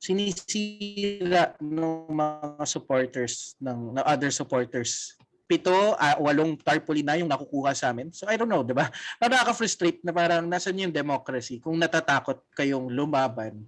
[0.00, 5.16] sinisira ng mga supporters ng, ng other supporters
[5.50, 8.14] pito, ah, walong tarpaulin na yung nakukuha sa amin.
[8.14, 8.86] So I don't know, 'di ba?
[9.18, 13.66] Parang nakaka-frustrate na parang nasan yung democracy kung natatakot kayong lumaban.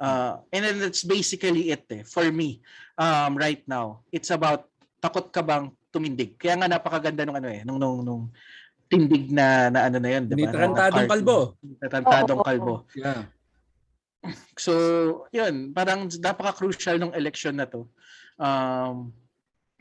[0.00, 2.62] Uh, and then that's basically it eh, for me
[2.94, 4.06] um, right now.
[4.14, 4.70] It's about
[5.02, 6.38] takot ka bang tumindig.
[6.38, 8.22] Kaya nga napakaganda nung ano eh, nung nung, nung
[8.86, 10.54] tindig na, na ano na yun, 'di ba?
[10.54, 11.10] Tarantadong.
[11.10, 11.38] Kalbo.
[11.82, 12.74] Tarantadong kalbo.
[12.94, 13.26] yeah
[14.60, 14.72] So,
[15.32, 17.88] yun, parang napaka-crucial ng election na to.
[18.36, 19.16] Um,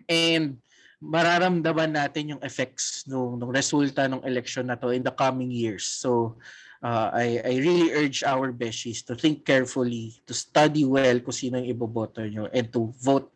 [0.08, 0.64] and
[1.00, 5.88] mararamdaman natin yung effects nung, nung resulta ng election na to in the coming years.
[5.88, 6.36] So,
[6.84, 11.58] uh, I, I really urge our beshies to think carefully, to study well kung sino
[11.60, 13.32] yung iboboto nyo, and to vote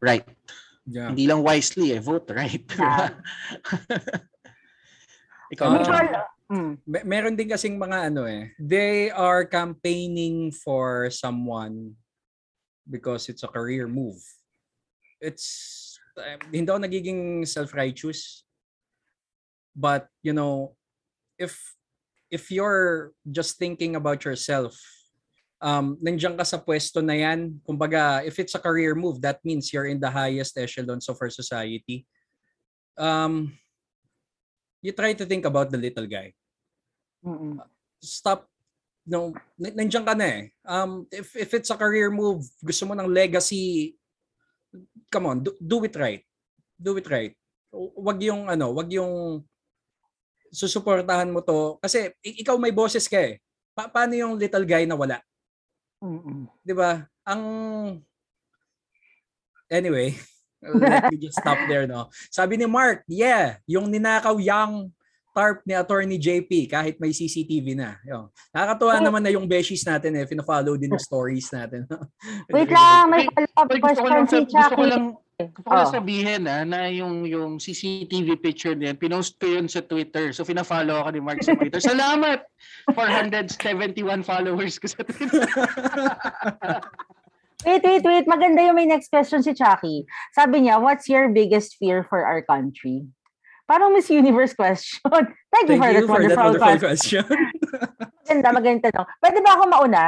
[0.00, 0.24] right.
[0.88, 1.12] Yeah.
[1.12, 2.64] Hindi lang wisely eh, vote right.
[2.80, 3.12] Yeah.
[5.52, 5.66] Ikaw.
[5.68, 5.84] John.
[5.84, 6.08] Usual,
[6.48, 11.92] mm, Me- meron din kasing mga ano eh, they are campaigning for someone
[12.88, 14.18] because it's a career move.
[15.20, 15.81] It's
[16.18, 18.44] uh, hindi ako nagiging self-righteous.
[19.72, 20.76] But, you know,
[21.40, 21.56] if
[22.28, 24.76] if you're just thinking about yourself,
[25.60, 29.72] um, nandiyan ka sa pwesto na yan, kumbaga, if it's a career move, that means
[29.72, 32.04] you're in the highest echelons of our society.
[33.00, 33.56] Um,
[34.84, 36.36] you try to think about the little guy
[37.22, 37.58] mm,
[38.02, 38.50] stop
[39.06, 40.42] no nandiyan ka na eh.
[40.66, 43.98] Um if if it's a career move, gusto mo ng legacy,
[45.12, 46.22] come on, do, do it right.
[46.80, 47.32] Do it right.
[47.96, 49.44] Wag yung ano, wag yung
[50.52, 53.40] susuportahan mo to kasi ikaw may boses ka eh.
[53.72, 55.16] Pa- paano yung little guy na wala?
[56.04, 57.06] mm, 'Di ba?
[57.24, 57.42] Ang
[59.72, 60.12] Anyway,
[60.60, 62.12] let me just stop there no.
[62.28, 64.92] Sabi ni Mark, yeah, yung ninakaw yang
[65.32, 67.96] tarp ni Attorney JP kahit may CCTV na.
[68.04, 68.28] Yo.
[68.52, 69.04] Nakakatuwa Oh.
[69.04, 71.88] naman na yung beshies natin eh, fina-follow din yung stories natin.
[72.52, 74.90] Wait lang, may Wait, follow-up Wait, question si gusto ko Chucky.
[74.92, 75.04] lang,
[75.40, 75.90] gusto ko lang Oh.
[75.90, 80.30] sabihin ah, na yung, yung CCTV picture niyan, pinost ko yun sa Twitter.
[80.30, 81.80] So, fina-follow ako ni Mark sa Twitter.
[81.90, 82.44] Salamat!
[82.92, 85.48] 471 followers ko sa Twitter.
[87.62, 88.26] Wait, wait, wait.
[88.26, 90.02] Maganda yung may next question si Chucky.
[90.34, 93.06] Sabi niya, what's your biggest fear for our country?
[93.64, 95.00] Parang Miss Universe question.
[95.52, 97.24] Thank, you Thank for you that for that wonderful, wonderful question.
[97.24, 97.48] question.
[98.22, 99.08] Maganda, maganda tanong.
[99.20, 100.04] Pwede ba ako mauna?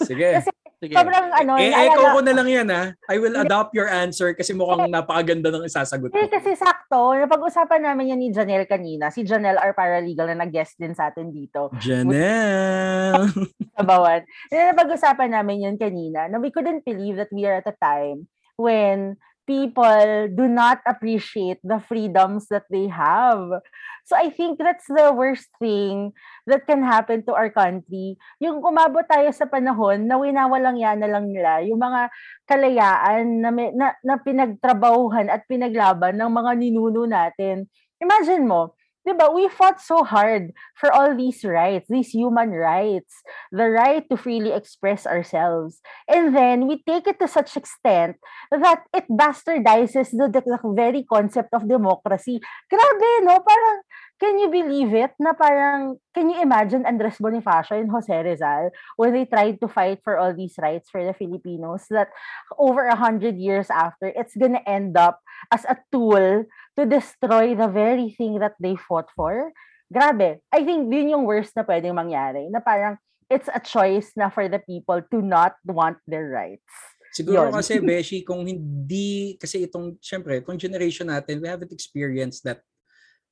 [0.00, 0.28] Sige.
[0.38, 0.50] Kasi
[0.84, 1.00] Sige.
[1.00, 2.92] Sobrang ano, Eh, echo ko na lang yan ha.
[3.08, 6.36] I will adopt your answer kasi mukhang napakaganda ng isasagot Eh, ko.
[6.36, 9.08] kasi sakto, napag-usapan namin yan ni Janelle kanina.
[9.08, 11.72] Si Janelle, our paralegal na nag-guest din sa atin dito.
[11.80, 13.16] Janelle!
[13.80, 14.28] sa Bawan.
[14.52, 18.28] Na napag-usapan namin yun kanina na we couldn't believe that we are at a time
[18.60, 19.16] when
[19.46, 23.60] people do not appreciate the freedoms that they have.
[24.04, 26.12] So I think that's the worst thing
[26.44, 28.20] that can happen to our country.
[28.36, 32.12] Yung umabot tayo sa panahon na winawalang yan na lang nila, yung mga
[32.44, 37.64] kalayaan na, may, na, na pinagtrabahuhan at pinaglaban ng mga ninuno natin.
[37.96, 39.28] Imagine mo, 'di ba?
[39.30, 44.52] We fought so hard for all these rights, these human rights, the right to freely
[44.52, 45.84] express ourselves.
[46.08, 48.16] And then we take it to such extent
[48.50, 50.42] that it bastardizes the, the,
[50.74, 52.40] very concept of democracy.
[52.72, 53.40] Grabe, no?
[53.44, 53.84] Parang
[54.20, 59.12] can you believe it na parang can you imagine Andres Bonifacio and Jose Rizal when
[59.12, 62.08] they tried to fight for all these rights for the Filipinos that
[62.56, 65.18] over a hundred years after it's gonna end up
[65.50, 69.54] as a tool to destroy the very thing that they fought for.
[69.92, 70.42] Grabe.
[70.50, 72.50] I think yun yung worst na pwedeng mangyari.
[72.50, 72.98] Na parang
[73.30, 76.74] it's a choice na for the people to not want their rights.
[77.14, 77.54] Siguro Yun.
[77.54, 82.58] kasi, Beshi, kung hindi, kasi itong, syempre, itong generation natin, we haven't experienced that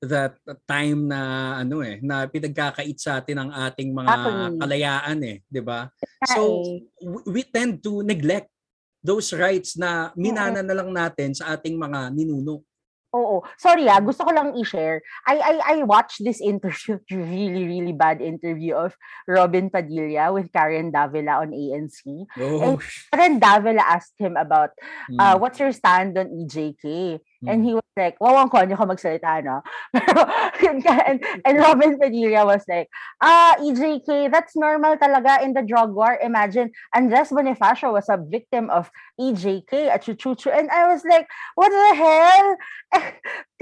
[0.03, 0.34] that
[0.66, 4.59] time na ano eh na pinagkakait sa atin ang ating mga Actually.
[4.59, 5.86] kalayaan eh, 'di ba?
[6.26, 6.59] So
[6.99, 8.51] eh, we tend to neglect
[8.99, 12.66] those rights na minana na lang natin sa ating mga ninuno.
[13.12, 13.44] Oo.
[13.60, 15.04] Sorry ah, gusto ko lang i-share.
[15.28, 18.96] I I I watched this interview, really really bad interview of
[19.28, 22.08] Robin Padilla with Karen Davila on ANC.
[22.40, 22.80] Oh,
[23.12, 24.72] Karen Davila asked him about
[25.20, 27.20] uh, mm, what's your stand on EJK?
[27.43, 27.66] And mm.
[27.66, 29.66] he was like, wawang ko, hindi ko magsalita, no?
[29.95, 30.22] Pero,
[30.62, 32.86] yun ka, and, and Robin Padilla was like,
[33.18, 36.14] ah, EJK, that's normal talaga in the drug war.
[36.22, 40.55] Imagine, Andres Bonifacio was a victim of EJK at Chuchuchu.
[40.55, 41.26] And I was like,
[41.59, 42.47] what the hell?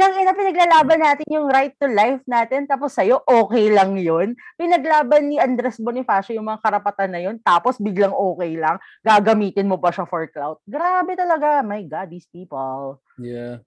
[0.01, 4.37] Kang ina, pinaglalaban natin yung right to life natin, tapos sa'yo, okay lang yun.
[4.61, 9.81] Pinaglaban ni Andres Bonifacio yung mga karapatan na yun, tapos biglang okay lang, gagamitin mo
[9.81, 10.61] pa siya for clout.
[10.69, 11.65] Grabe talaga.
[11.65, 13.01] My God, these people.
[13.17, 13.65] Yeah.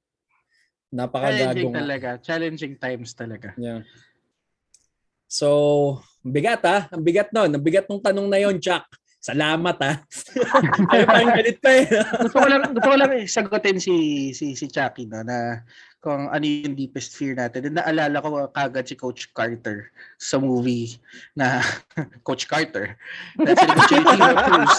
[0.93, 1.73] Challenging Napakagagong.
[1.73, 2.09] talaga.
[2.21, 3.49] Challenging times talaga.
[3.57, 3.81] Yeah.
[5.25, 6.85] So, bigat ah.
[6.93, 7.49] Ang bigat nun.
[7.49, 8.85] Ang bigat nung tanong na yon, Chuck.
[9.17, 9.95] Salamat ah.
[10.93, 11.87] Ay, parang galit pa eh.
[12.27, 13.95] gusto ko lang gusto ko lang sagutin si
[14.35, 15.63] si si Chucky no na
[16.03, 17.71] kung ano yung deepest fear natin.
[17.71, 19.87] And naalala ko kagad si Coach Carter
[20.19, 20.99] sa movie
[21.31, 21.63] na
[22.27, 22.99] Coach Carter.
[23.39, 24.77] That's si JT Cruz.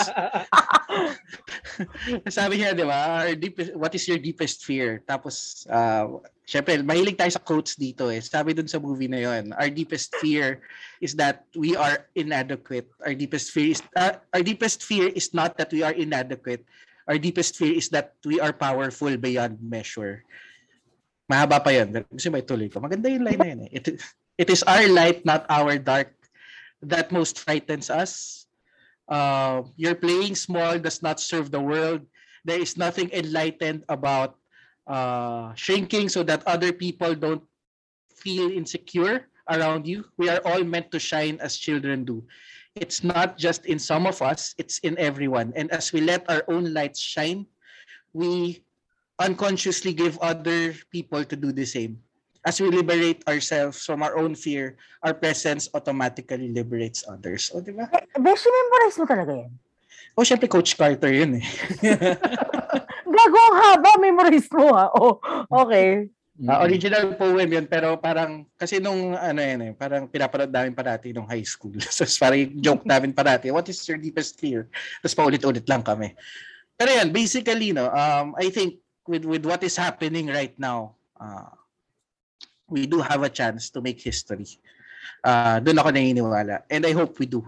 [2.36, 5.00] Sabi niya, di ba, deepest, what is your deepest fear?
[5.08, 8.20] Tapos, uh, syempre, mahilig tayo sa quotes dito eh.
[8.20, 10.60] Sabi dun sa movie na yon, our deepest fear
[11.00, 12.92] is that we are inadequate.
[13.00, 16.68] Our deepest fear is, uh, our deepest fear is not that we are inadequate.
[17.08, 20.24] Our deepest fear is that we are powerful beyond measure.
[21.30, 22.04] Mahaba pa yun.
[22.12, 22.80] Gusto mo ituloy ko.
[22.84, 23.60] Maganda yung line na yun.
[23.68, 23.70] Eh.
[23.80, 23.84] It,
[24.36, 26.12] it is our light, not our dark,
[26.82, 28.44] that most frightens us.
[29.08, 32.04] Uh, your playing small does not serve the world.
[32.44, 34.36] There is nothing enlightened about
[34.86, 37.42] uh, shrinking so that other people don't
[38.12, 40.04] feel insecure around you.
[40.16, 42.24] We are all meant to shine as children do.
[42.74, 45.52] It's not just in some of us, it's in everyone.
[45.54, 47.46] And as we let our own lights shine,
[48.12, 48.63] we
[49.18, 52.00] unconsciously give other people to do the same.
[52.44, 57.48] As we liberate ourselves from our own fear, our presence automatically liberates others.
[57.54, 57.88] O, di ba?
[57.88, 59.52] Eh, Beshi, memorize mo talaga yan.
[60.12, 61.46] O, syempre, Coach Carter yun eh.
[63.14, 64.92] Gago ang haba, memorize mo ha.
[64.92, 65.16] Oh,
[65.48, 66.12] okay.
[66.44, 71.14] Ah, original poem yun, pero parang, kasi nung, ano yan eh, parang pinapanood namin parati
[71.14, 71.72] nung high school.
[71.88, 74.68] so, parang joke namin parati, what is your deepest fear?
[75.00, 76.12] Tapos paulit-ulit lang kami.
[76.76, 81.52] Pero yan, basically, no, um, I think with, with what is happening right now, uh,
[82.68, 84.46] we do have a chance to make history.
[85.22, 86.64] Uh, doon ako naniniwala.
[86.72, 87.44] And I hope we do.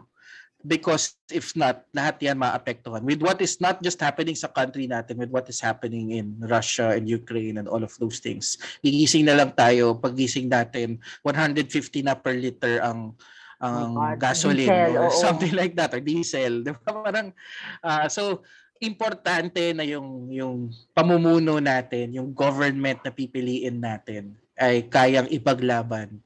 [0.67, 3.07] Because if not, lahat yan maapektuhan.
[3.07, 6.91] With what is not just happening sa country natin, with what is happening in Russia
[6.91, 8.59] and Ukraine and all of those things.
[8.83, 11.71] Gigising na lang tayo, pagising natin, 150
[12.03, 13.15] na per liter ang
[13.57, 15.17] ang Oh God, gasoline diesel, or oo.
[15.17, 16.61] something like that or diesel.
[16.67, 16.93] Di ba?
[16.93, 17.33] Parang,
[17.81, 18.45] ah, so,
[18.81, 20.57] importante na yung yung
[20.93, 26.21] pamumuno natin, yung government na pipiliin natin ay kayang ipaglaban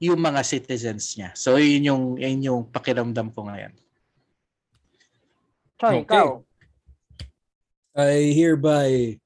[0.00, 1.30] yung mga citizens niya.
[1.36, 3.74] So yun yung yun yung pakiramdam ko ngayon.
[5.76, 6.08] Choy, Okay.
[6.08, 6.28] ikaw.
[7.90, 9.18] I hereby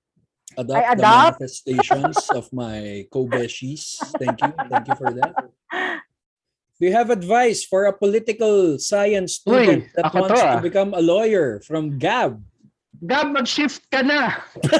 [0.56, 1.38] adopt, I the adopt?
[1.38, 4.14] manifestations of my Kobeshis.
[4.18, 4.50] Thank you.
[4.70, 5.34] Thank you for that.
[6.82, 10.60] We have advice for a political science student Uy, that to, wants to ah.
[10.60, 12.42] become a lawyer from Gab.
[12.98, 14.42] Gab, mag-shift ka na!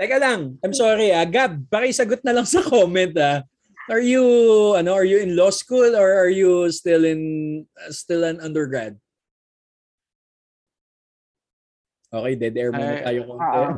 [0.00, 0.58] Teka lang.
[0.66, 1.22] I'm sorry, ah.
[1.22, 3.46] Gab, pakisagot na lang sa comment, ah.
[3.86, 4.22] Are you,
[4.74, 8.98] ano, are you in law school or are you still in, uh, still an undergrad?
[12.12, 13.46] Okay, dead air muna Ay, tayo konti.
[13.46, 13.70] oo.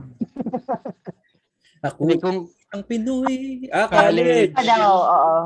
[1.87, 2.39] Ako, kung
[2.73, 3.69] ang Pinoy.
[3.69, 4.57] Ah, College.
[4.59, 5.37] daw, oo.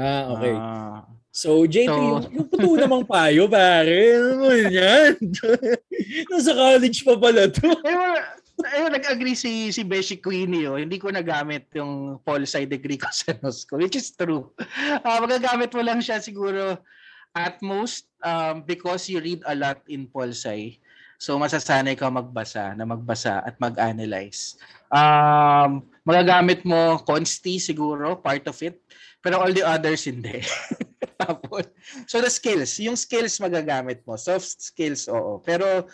[0.00, 0.54] Ah, okay.
[0.56, 4.18] ah, So, JP, So- yung, yung puto namang payo, pare.
[4.18, 5.14] Ano mo yan?
[6.32, 7.70] Nasa college pa pala to.
[8.60, 10.76] Ayun, nag-agree si si Beshi Queenie oh.
[10.76, 14.52] Hindi ko nagamit yung pol sci degree ko sa school, which is true.
[15.00, 16.76] Ah, magagamit mo lang siya siguro
[17.32, 20.76] at most um, because you read a lot in pol sci.
[21.20, 24.56] So masasanay ka magbasa, na magbasa at mag-analyze.
[24.88, 28.80] Um, magagamit mo consti siguro, part of it.
[29.20, 30.40] Pero all the others hindi.
[31.20, 31.68] Tapos,
[32.08, 34.16] so the skills, yung skills magagamit mo.
[34.16, 35.44] Soft skills, oo.
[35.44, 35.84] Pero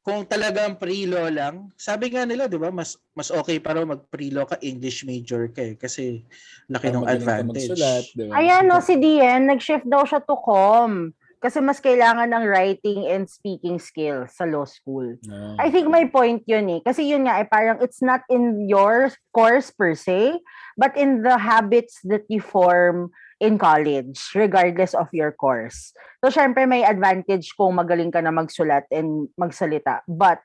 [0.00, 4.48] kung talagang pre-law lang, sabi nga nila, di ba, mas mas okay para mag pre-law
[4.48, 6.24] ka, English major ka eh, kasi
[6.72, 7.74] laki ng advantage.
[7.74, 8.32] magsulat, di ba?
[8.38, 11.12] Ayan, no, si Dian, nag-shift daw siya to com.
[11.40, 15.16] Kasi mas kailangan ng writing and speaking skills sa law school.
[15.24, 15.56] No.
[15.56, 16.80] I think my point yun eh.
[16.84, 20.36] Kasi yun nga, eh, parang it's not in your course per se,
[20.80, 25.92] but in the habits that you form in college, regardless of your course.
[26.24, 30.00] So, syempre, may advantage kung magaling ka na magsulat and magsalita.
[30.08, 30.40] But,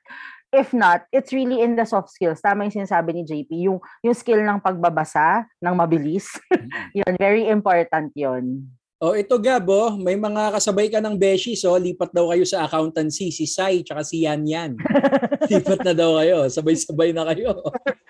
[0.52, 2.40] if not, it's really in the soft skills.
[2.40, 6.28] Tama yung sinasabi ni JP, yung, yung skill ng pagbabasa, ng mabilis.
[6.96, 8.68] yun, very important yun.
[8.96, 13.28] Oh, ito Gabo, may mga kasabay ka ng Beshi, so lipat daw kayo sa accountancy,
[13.28, 14.72] si Sai tsaka si Yan Yan.
[15.52, 17.60] lipat na daw kayo, sabay-sabay na kayo.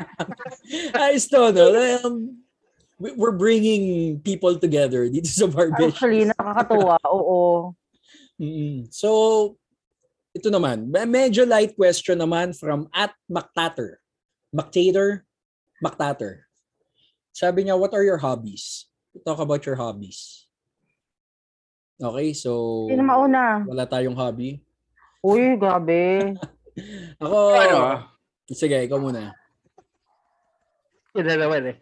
[0.99, 1.65] Ayos to, no?
[2.03, 2.43] Um,
[2.99, 5.93] we- we're bringing people together dito sa Barbeshi.
[5.95, 6.97] Actually, nakakatuwa.
[7.17, 7.73] Oo.
[8.37, 8.89] Mm-mm.
[8.93, 9.09] So,
[10.33, 14.01] ito naman, me- medyo light question naman from at Mactater.
[14.53, 15.25] Mactater?
[15.81, 16.45] Mactater.
[17.33, 18.89] Sabi niya, what are your hobbies?
[19.25, 20.45] Talk about your hobbies.
[21.97, 23.65] Okay, so Sino mauna?
[23.65, 24.61] wala tayong hobby.
[25.25, 26.37] Uy, grabe.
[27.25, 28.05] Ako, Ano?
[28.53, 29.33] sige, ikaw muna.
[31.17, 31.77] Yun na naman eh.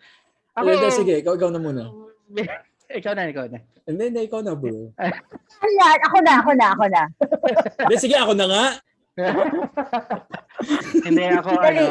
[0.55, 1.83] Ako, Hindi, sige, ikaw, ikaw na muna.
[3.01, 3.59] ikaw na, ikaw na.
[3.85, 4.95] And then, ikaw na, bro.
[4.97, 7.03] Ayan, ako na, ako na, ako na.
[7.85, 8.65] Hindi, sige, ako na nga.
[11.07, 11.85] Hindi ako ano.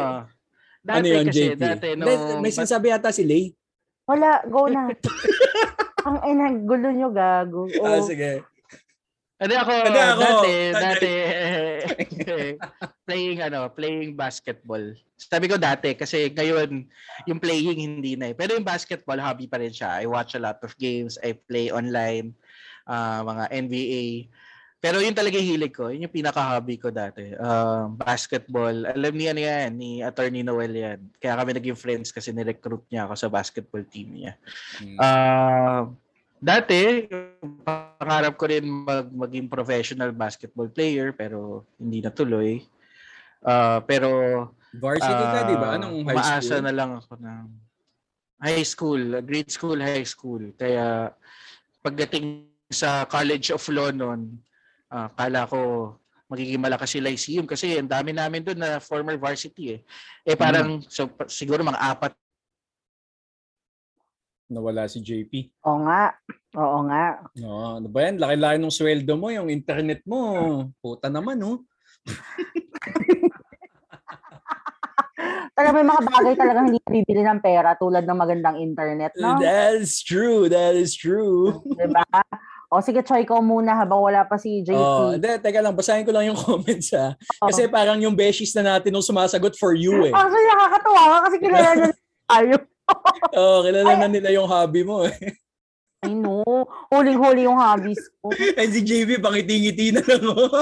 [0.84, 1.60] Dati ano yun, kasi, JP?
[1.60, 2.40] dati Hindi, nung...
[2.40, 3.52] may sinasabi yata si Lay.
[4.04, 4.92] Wala, go na.
[6.04, 7.68] Ang ina, gulo nyo, gago.
[7.80, 8.04] Ah, Oh.
[8.04, 8.44] sige.
[9.44, 10.20] Hindi ako, Hindi ako.
[10.24, 10.84] dati, Dati.
[10.88, 11.12] dati,
[13.08, 14.80] playing ano, playing basketball.
[15.20, 16.88] Sabi ko dati kasi ngayon
[17.28, 18.34] yung playing hindi na eh.
[18.34, 20.00] Pero yung basketball hobby pa rin siya.
[20.00, 22.32] I watch a lot of games, I play online,
[22.88, 24.04] ah, mga NBA.
[24.84, 25.88] Pero yun talaga yung hilig ko.
[25.88, 27.32] Yun yung pinaka-hobby ko dati.
[27.40, 28.84] Um, basketball.
[28.84, 31.00] Alam niya yan, ni Attorney Noel yan.
[31.16, 34.36] Kaya kami naging friends kasi ni-recruit niya ako sa basketball team niya.
[34.76, 34.96] Hmm.
[35.00, 35.82] Uh,
[36.44, 37.08] dati,
[37.64, 42.60] pangarap ko rin mag maging professional basketball player pero hindi natuloy.
[43.40, 44.08] Uh, pero
[44.74, 45.78] Varsity ka, di ba?
[45.78, 46.60] Anong high school?
[46.60, 47.46] na lang ako ng
[48.44, 50.42] high school, grade school, high school.
[50.58, 51.14] Kaya
[51.80, 54.34] pagdating sa College of Law noon,
[54.90, 55.94] uh, kala ko
[56.26, 59.80] magiging malakas si Lyceum kasi ang dami namin doon na former varsity eh.
[60.26, 62.12] Eh parang so, siguro mga apat
[64.48, 65.64] Nawala si JP.
[65.64, 66.12] Oo nga.
[66.54, 67.24] Oo nga.
[67.40, 68.20] No, ano ba yan?
[68.20, 70.20] Laki-laki ng sweldo mo, yung internet mo.
[70.84, 71.64] Puta naman, oh.
[75.54, 79.38] Talaga may mga bagay talagang hindi bibili ng pera tulad ng magandang internet, no?
[79.38, 80.50] That is true.
[80.50, 81.62] That is true.
[81.78, 82.02] Diba?
[82.74, 84.74] O sige, Choy, ko muna habang wala pa si JP.
[84.74, 87.14] Oh, hindi, teka lang, basahin ko lang yung comments ha.
[87.38, 90.12] Kasi parang yung beshies na natin nung sumasagot for you eh.
[90.12, 91.86] Actually, nakakatuwa ka kasi kilala na
[92.34, 92.54] tayo.
[93.38, 95.16] Oo, oh, kilala na nila yung hobby mo eh.
[96.04, 96.44] I know.
[96.92, 98.28] Huling-huli yung hobbies ko.
[98.60, 100.52] And si JB, pangiti-ngiti na lang oh.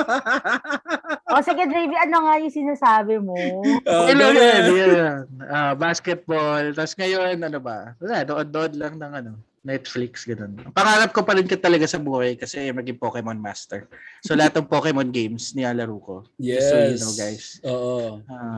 [1.35, 3.35] o sige, JB, ano nga yung sinasabi mo?
[3.91, 4.31] Oh, yan, na.
[4.71, 5.27] yan.
[5.51, 6.71] Ah, basketball.
[6.71, 7.99] Tapos ngayon, ano ba?
[7.99, 10.59] Wala, dood-dood lang ng ano, Netflix, ganun.
[10.59, 13.87] Ang Pangarap ko pa rin ka talaga sa buhay kasi maging Pokemon Master.
[14.27, 16.17] So lahat ng Pokemon games nilalaro ko.
[16.35, 16.67] Yes.
[16.67, 17.45] Just so you know, guys.
[17.63, 18.03] Oo.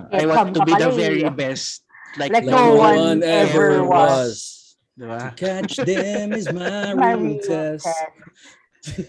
[0.08, 1.84] Yes, I want to be the very best.
[2.16, 4.76] Like, Like no no one one ever ever was.
[4.94, 5.34] Diba?
[5.34, 7.88] Catch them is my real test.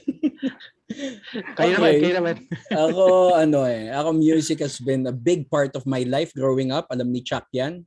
[1.58, 2.02] Kayo naman, Okay.
[2.02, 2.36] kayo naman.
[2.86, 6.86] ako, ano eh, ako music has been a big part of my life growing up.
[6.94, 7.84] Alam ni Chuck yan.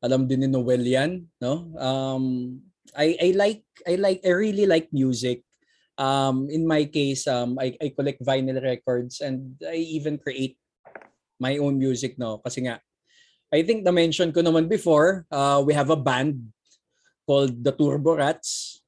[0.00, 1.26] Alam din ni Noel yan.
[1.42, 1.66] No?
[1.76, 2.24] Um,
[2.94, 5.42] I, I like, I like, I really like music.
[5.98, 10.56] Um, in my case, um, I, I collect vinyl records and I even create
[11.42, 12.38] my own music, no?
[12.38, 12.78] Kasi nga,
[13.54, 16.50] I think na-mention ko naman before, uh, we have a band
[17.26, 18.82] called the Turbo Rats.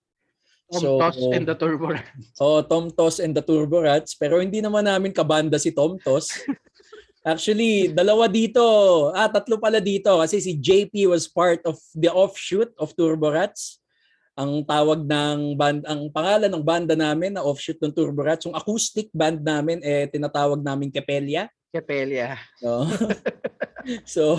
[0.69, 1.97] So, Toss and the Turbo
[2.37, 4.13] Oh, Tom Tos and the Turbo Rats.
[4.19, 6.29] Pero hindi naman namin kabanda si Tom Tos.
[7.25, 8.63] Actually, dalawa dito.
[9.17, 10.13] Ah, tatlo pala dito.
[10.21, 13.81] Kasi si JP was part of the offshoot of Turbo Rats.
[14.39, 18.55] Ang tawag ng band, ang pangalan ng banda namin na offshoot ng Turbo Rats, yung
[18.55, 21.51] acoustic band namin, eh, tinatawag namin Kepelia.
[21.69, 22.41] Kepelia.
[22.65, 22.89] No?
[24.05, 24.37] so,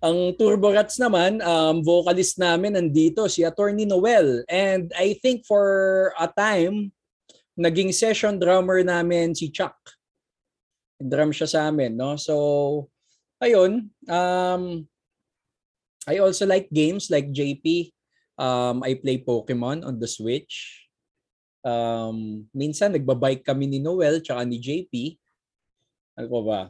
[0.00, 4.44] ang Turbo Rats naman, um, vocalist namin nandito, si Attorney Noel.
[4.48, 6.92] And I think for a time,
[7.56, 9.76] naging session drummer namin si Chuck.
[10.96, 12.16] Drum siya sa amin, no?
[12.16, 12.88] So,
[13.40, 13.92] ayun.
[14.08, 14.88] Um,
[16.08, 17.92] I also like games like JP.
[18.36, 20.84] Um, I play Pokemon on the Switch.
[21.66, 25.18] Um, minsan nagbabike kami ni Noel tsaka ni JP.
[26.16, 26.60] Ano pa ba?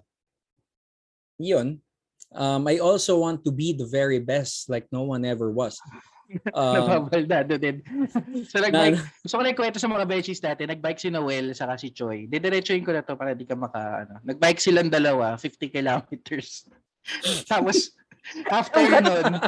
[1.39, 1.79] Yun.
[2.35, 5.79] Um, I also want to be the very best like no one ever was.
[6.51, 7.87] Um, Nababaldado din.
[8.51, 10.75] so, na, nag-bike, gusto ko lang kwento sa mga benchies natin.
[10.75, 12.27] Nag-bike si Noel saka si Choi.
[12.27, 14.19] Didiretsuhin ko na to para di ka maka, ano.
[14.27, 16.67] Nag-bike silang dalawa, 50 kilometers.
[17.51, 17.95] Tapos,
[18.51, 19.39] after nun,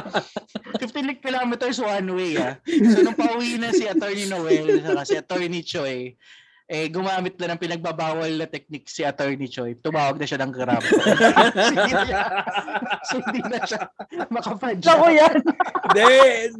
[0.79, 2.55] 15 kilometers one way ah.
[2.63, 6.15] So nung pauwi na si Attorney Noel saka si Attorney Choi,
[6.69, 9.73] eh gumamit na ng pinagbabawal na technique si Attorney Choi.
[9.81, 10.85] Tumawag na siya ng grab.
[13.09, 13.89] so hindi na siya
[14.29, 14.85] makapadya.
[14.85, 15.37] Ako yan.
[15.97, 16.09] De,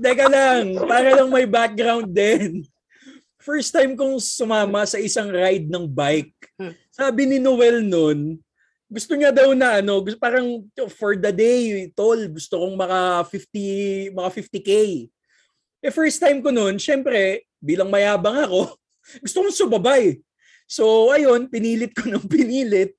[0.01, 2.65] teka lang, para lang may background din.
[3.37, 6.57] First time kong sumama sa isang ride ng bike.
[6.89, 8.41] Sabi ni Noel nun,
[8.89, 10.65] gusto niya daw na ano, gusto parang
[10.97, 14.71] for the day, tol, gusto kong maka 50, mga 50k.
[15.85, 18.73] Eh first time ko nun, syempre, bilang mayabang ako,
[19.23, 20.21] gusto kong sumabay.
[20.69, 22.93] So ayun, pinilit ko ng pinilit.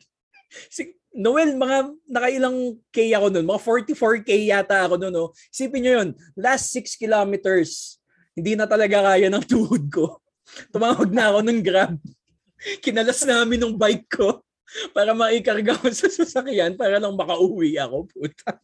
[0.66, 5.14] Si Noel, mga nakailang K ako nun, mga 44K yata ako nun.
[5.14, 5.34] No?
[5.50, 6.08] Isipin nyo yun,
[6.38, 7.98] last 6 kilometers,
[8.34, 10.22] hindi na talaga kaya ng tuhod ko.
[10.74, 11.98] Tumawag na ako ng grab.
[12.84, 14.42] Kinalas namin ng bike ko
[14.94, 18.06] para maikarga ko sa sasakyan para lang makauwi ako.
[18.06, 18.62] Puta.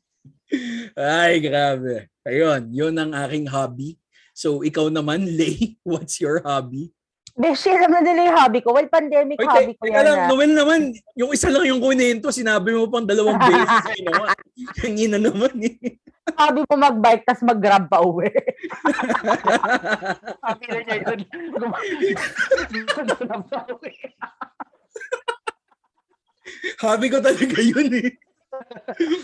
[0.94, 2.06] Ay, grabe.
[2.22, 3.98] Ayun, yun ang aking hobby.
[4.30, 6.94] So, ikaw naman, Lay, what's your hobby?
[7.36, 8.72] Beshi, alam na nila yung hobby ko.
[8.72, 10.08] Well, pandemic Oy, hobby te- ko yan.
[10.08, 10.28] lang, ah.
[10.32, 10.80] Noel naman,
[11.12, 13.84] yung isa lang yung kunento, sinabi mo pang dalawang beses.
[13.92, 14.32] Ay, naman.
[14.80, 15.76] Ang ina naman eh.
[16.32, 18.32] Hobby mo mag-bike tas mag-grab pa uwi.
[20.40, 21.20] Happy na niya yun.
[26.80, 28.16] hobby ko talaga yun eh.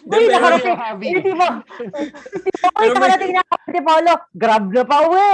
[0.07, 0.76] Uy, nakarating.
[0.76, 1.09] hobby.
[1.18, 1.47] Hindi mo.
[2.78, 4.12] Uy, nakarating na ako si Paolo.
[4.35, 5.33] Grab na pa, uwi.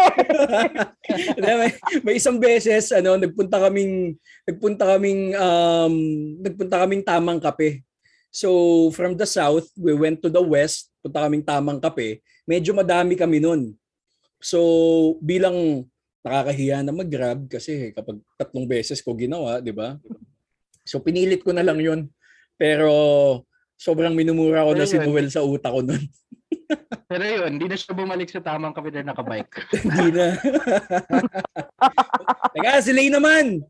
[1.39, 1.71] Hindi, may,
[2.05, 5.95] may isang beses ano nagpunta kaming nagpunta kaming um
[6.45, 7.83] nagpunta kaming tamang kape.
[8.29, 12.21] So from the south, we went to the west, punta kaming tamang kape.
[12.45, 13.73] Medyo madami kami nun.
[14.39, 14.61] So
[15.19, 15.89] bilang
[16.23, 19.97] nakakahiya na mag-grab kasi kapag tatlong beses ko ginawa, 'di ba?
[20.85, 22.07] So pinilit ko na lang 'yun.
[22.59, 22.93] Pero
[23.79, 24.99] sobrang minumura ko na si.
[24.99, 26.03] Noel sa utak ko nun.
[27.09, 29.65] Pero yun, hindi na siya bumalik sa tamang kapitid na nakabike.
[29.85, 30.37] Hindi na.
[32.53, 33.65] Teka, si Lay naman.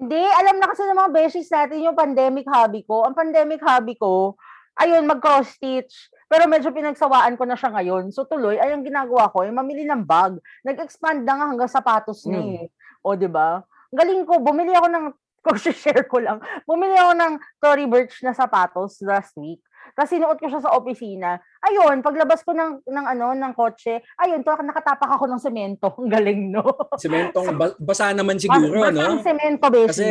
[0.00, 3.04] Hindi, alam na kasi ng mga beshies natin yung pandemic hobby ko.
[3.04, 4.34] Ang pandemic hobby ko,
[4.80, 6.08] ayun, mag-cross stitch.
[6.26, 8.08] Pero medyo pinagsawaan ko na siya ngayon.
[8.10, 10.36] So tuloy, ay ang ginagawa ko, yung mamili ng bag.
[10.64, 12.64] Nag-expand na nga hanggang sapatos na Hmm.
[12.64, 12.66] eh.
[13.04, 13.60] O, di ba?
[13.92, 15.04] Galing ko, bumili ako ng,
[15.44, 19.60] kung share ko lang, bumili ako ng Tory Burch na sapatos last week.
[19.92, 21.36] Tapos sinuot ko siya sa opisina.
[21.60, 25.92] Ayun, paglabas ko ng, ng ano, ng kotse, ayun, to, nakatapak ako ng semento.
[26.00, 26.64] Ang galing, no?
[26.96, 29.20] Sementong ba- basa naman siguro, Bas- no?
[29.20, 29.88] basang semento, beshi.
[29.92, 30.08] Kasi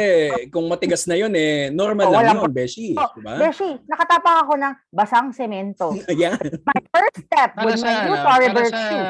[0.54, 2.94] kung matigas na yun, eh, normal Oh, lang walang yun, Beshi.
[2.94, 3.34] Oh, Diba?
[3.42, 5.90] Beshi, nakatapak ako ng basang semento.
[6.14, 6.38] Ayan.
[6.64, 9.06] My first step Para with sa, my new ano, Tory para Burch sa, shoe.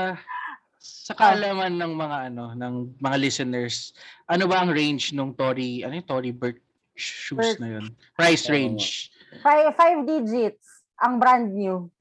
[1.03, 3.91] Sa kaalaman ng mga ano ng mga listeners,
[4.31, 6.63] ano ba ang range ng Tory, ano yung Tory Burch
[6.95, 7.59] shoes Burch.
[7.59, 7.91] na yun?
[8.15, 9.11] Price range.
[9.43, 10.87] Five, five digits.
[11.03, 11.91] Ang brand new.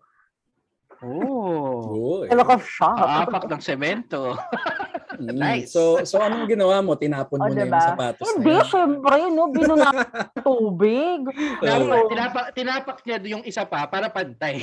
[1.03, 2.23] Oh.
[2.23, 2.31] Uy.
[2.31, 2.95] Look of shock.
[2.95, 4.39] Aapak ng semento.
[5.19, 5.37] Mm.
[5.37, 5.73] Nice.
[5.73, 6.97] So, so anong ginawa mo?
[6.97, 7.83] Tinapon O, mo na yung diba?
[7.83, 8.67] sapatos na Hindi, yun.
[8.69, 9.43] syempre, no?
[9.51, 10.01] Binuna ng
[10.41, 11.21] tubig.
[11.63, 12.09] Oo.
[12.09, 14.61] tinapak, tinapak niya yung isa pa para pantay.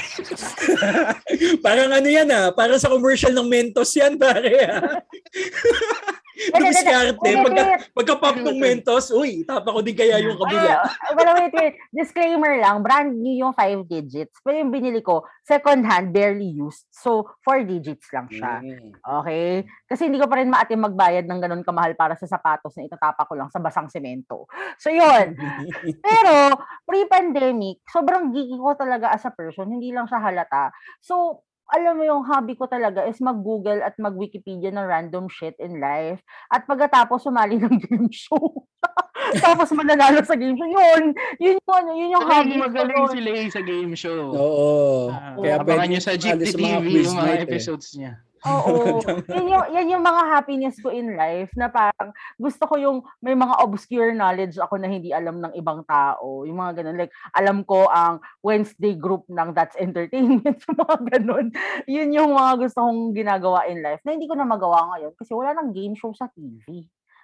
[1.66, 5.02] Parang ano yan ah, parang sa commercial ng Mentos yan, pare ah.
[6.39, 7.81] Wait, Dumiskarte, wait, pagka, wait.
[7.91, 10.87] pagka pop ng Mentos, uy, tapa ko din kaya yung kabila.
[10.87, 11.75] Ah, wait, wait, wait.
[11.91, 14.39] Disclaimer lang, brand new yung five digits.
[14.39, 16.87] Pero yung binili ko, second hand, barely used.
[16.95, 18.63] So, four digits lang siya.
[18.63, 18.95] Mm.
[19.03, 19.67] Okay?
[19.83, 23.27] Kasi hindi ko pa rin maatim magbayad ng ganun kamahal para sa sapatos na itatapa
[23.27, 24.47] ko lang sa basang semento.
[24.79, 25.35] So, yun.
[26.07, 26.55] Pero,
[26.87, 29.67] pre-pandemic, sobrang geeky ko talaga as a person.
[29.67, 30.71] Hindi lang siya halata.
[31.03, 35.78] So, alam mo yung hobby ko talaga is mag-Google at mag-Wikipedia ng random shit in
[35.78, 36.17] life.
[36.49, 38.65] At pagkatapos sumali ng game show.
[39.45, 40.65] Tapos mananalo sa game show.
[40.65, 41.13] Yun!
[41.38, 42.65] Yun yung, ano, yun yung hobby Magaling, ko.
[42.65, 43.13] magaling nun.
[43.13, 44.22] si Lay sa game show.
[44.34, 44.70] Oo.
[45.13, 47.43] Ah, Kaya abangan pwede niyo sa sumali Jeep sa mga TV quiz yung mga eh.
[47.45, 48.13] episodes niya.
[48.45, 49.03] Oo.
[49.27, 53.33] yan, yung, yan yung mga happiness ko in life na parang gusto ko yung may
[53.33, 56.43] mga obscure knowledge ako na hindi alam ng ibang tao.
[56.43, 56.95] Yung mga ganun.
[56.95, 60.43] Like, alam ko ang Wednesday group ng That's Entertainment.
[60.67, 61.45] yung mga ganun.
[61.85, 65.31] Yun yung mga gusto kong ginagawa in life na hindi ko na magawa ngayon kasi
[65.31, 66.83] wala nang game show sa TV.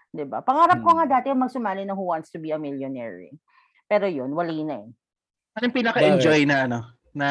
[0.09, 0.39] 'Di ba?
[0.39, 1.03] Pangarap ko Hmm.
[1.03, 3.19] nga dati yung magsumali ng Who Wants to be a Millionaire.
[3.27, 3.35] eh.
[3.83, 4.87] Pero yun, wali na eh.
[5.59, 6.79] Anong pinaka-enjoy na ano
[7.11, 7.27] na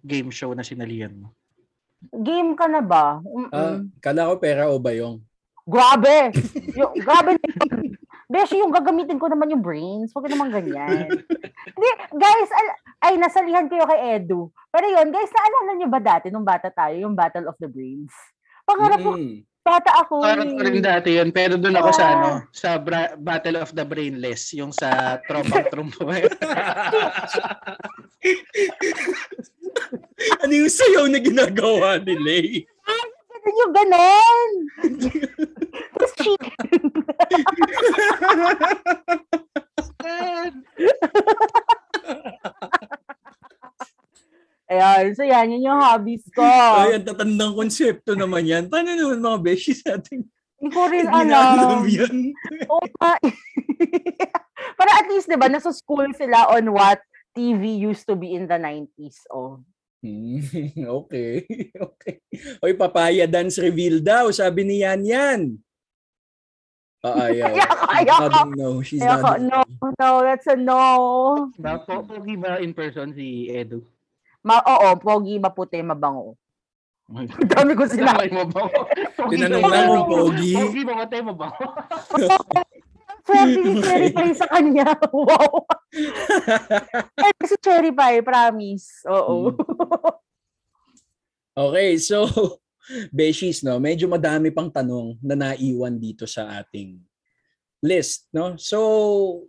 [0.00, 1.33] game show na sinalihan mo?
[2.12, 3.20] Game ka na ba?
[3.20, 3.50] Mm-mm.
[3.50, 5.22] Ah, kala ko pera o bayong.
[5.64, 6.28] Grabe!
[6.74, 7.96] yung, grabe na yun.
[8.24, 10.10] Beshi, yung gagamitin ko naman yung brains.
[10.10, 11.08] Huwag naman ganyan.
[11.66, 14.40] Hindi, guys, al- ay, nasalihan ko yung kay Edu.
[14.68, 18.12] Pero yun, guys, naalala niyo ba dati, nung bata tayo, yung Battle of the Brains?
[18.64, 19.44] Pangarap ko, Mm.
[19.62, 20.20] bata ako.
[20.20, 20.56] Parang eh.
[20.56, 22.12] ko rin dati yun, pero doon ako sa Ah.
[22.12, 26.08] ano, sa Bra- Battle of the Brainless, yung sa tropang trumpo.
[30.42, 32.48] ano yung sayaw na ginagawa ni Lay?
[33.44, 34.50] Ganun yung ganon.
[35.92, 36.80] Tapos chicken.
[44.64, 46.40] Ayan, so yan, yun yung hobbies ko.
[46.40, 48.72] Ay, ang tatandang konsepto naman yan.
[48.72, 50.24] Paano naman mga beshi sa ating
[50.58, 52.32] Hindi ko rin alam yan?
[52.64, 53.12] Nga.
[54.80, 56.96] Para at least, di ba, nasa school sila on what
[57.34, 59.26] TV used to be in the 90s.
[59.28, 59.58] Oh.
[60.04, 60.38] Hmm,
[61.02, 61.42] okay.
[61.90, 62.14] okay.
[62.62, 65.40] Oy, papaya dance reveal daw, sabi ni Yan Yan.
[67.04, 67.52] Uh, ayaw.
[67.52, 68.24] ayoko, ayoko.
[68.24, 69.36] Nodding, no, she's ayoko.
[69.36, 69.48] nodding.
[69.48, 70.80] No, no, that's a no.
[71.60, 73.84] Bapo, pogi ba in person si Edu?
[74.44, 76.36] Ma oo, pogi, maputi, mabango.
[77.44, 78.32] Dami ko sinabi.
[79.28, 80.52] Tinanong lang kung pogi.
[80.56, 81.64] Pogi, mamatay, mabango.
[83.24, 84.86] 12 minutes na reply sa kanya.
[85.14, 85.64] Wow.
[87.24, 89.04] eh, kasi cherry pie, promise.
[89.08, 89.54] Oo.
[89.54, 89.56] Hmm.
[91.56, 92.28] okay, so,
[93.16, 93.80] Beshies, no?
[93.80, 97.00] Medyo madami pang tanong na naiwan dito sa ating
[97.80, 98.60] list, no?
[98.60, 99.48] So,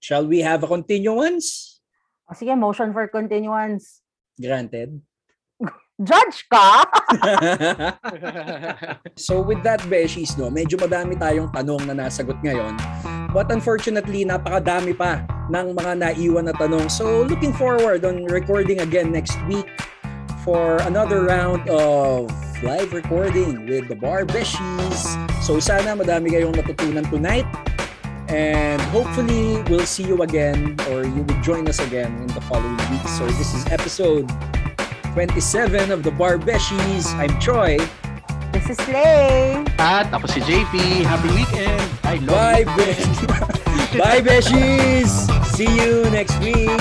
[0.00, 1.80] shall we have a continuance?
[2.24, 4.00] O sige, motion for continuance.
[4.40, 4.96] Granted.
[6.02, 6.82] Judge ka?
[9.14, 12.74] so with that, Beshies, no, medyo madami tayong tanong na nasagot ngayon.
[13.30, 15.22] But unfortunately, napakadami pa
[15.54, 16.90] ng mga naiwan na tanong.
[16.90, 19.70] So looking forward on recording again next week
[20.42, 22.26] for another round of
[22.66, 25.14] live recording with the Bar Beshies.
[25.46, 27.46] So sana madami kayong natutunan tonight.
[28.26, 32.82] And hopefully, we'll see you again or you will join us again in the following
[32.90, 33.06] week.
[33.14, 34.26] So this is episode
[35.14, 37.06] 27 of the Bar Beshies.
[37.14, 37.78] I'm Troy.
[38.50, 39.62] This is Lay.
[39.78, 41.06] At ako si JP.
[41.06, 41.86] Happy weekend.
[42.02, 42.74] I love Bye, you.
[42.74, 43.22] Besh-
[44.02, 45.14] Bye, Beshies.
[45.54, 46.74] See you next week.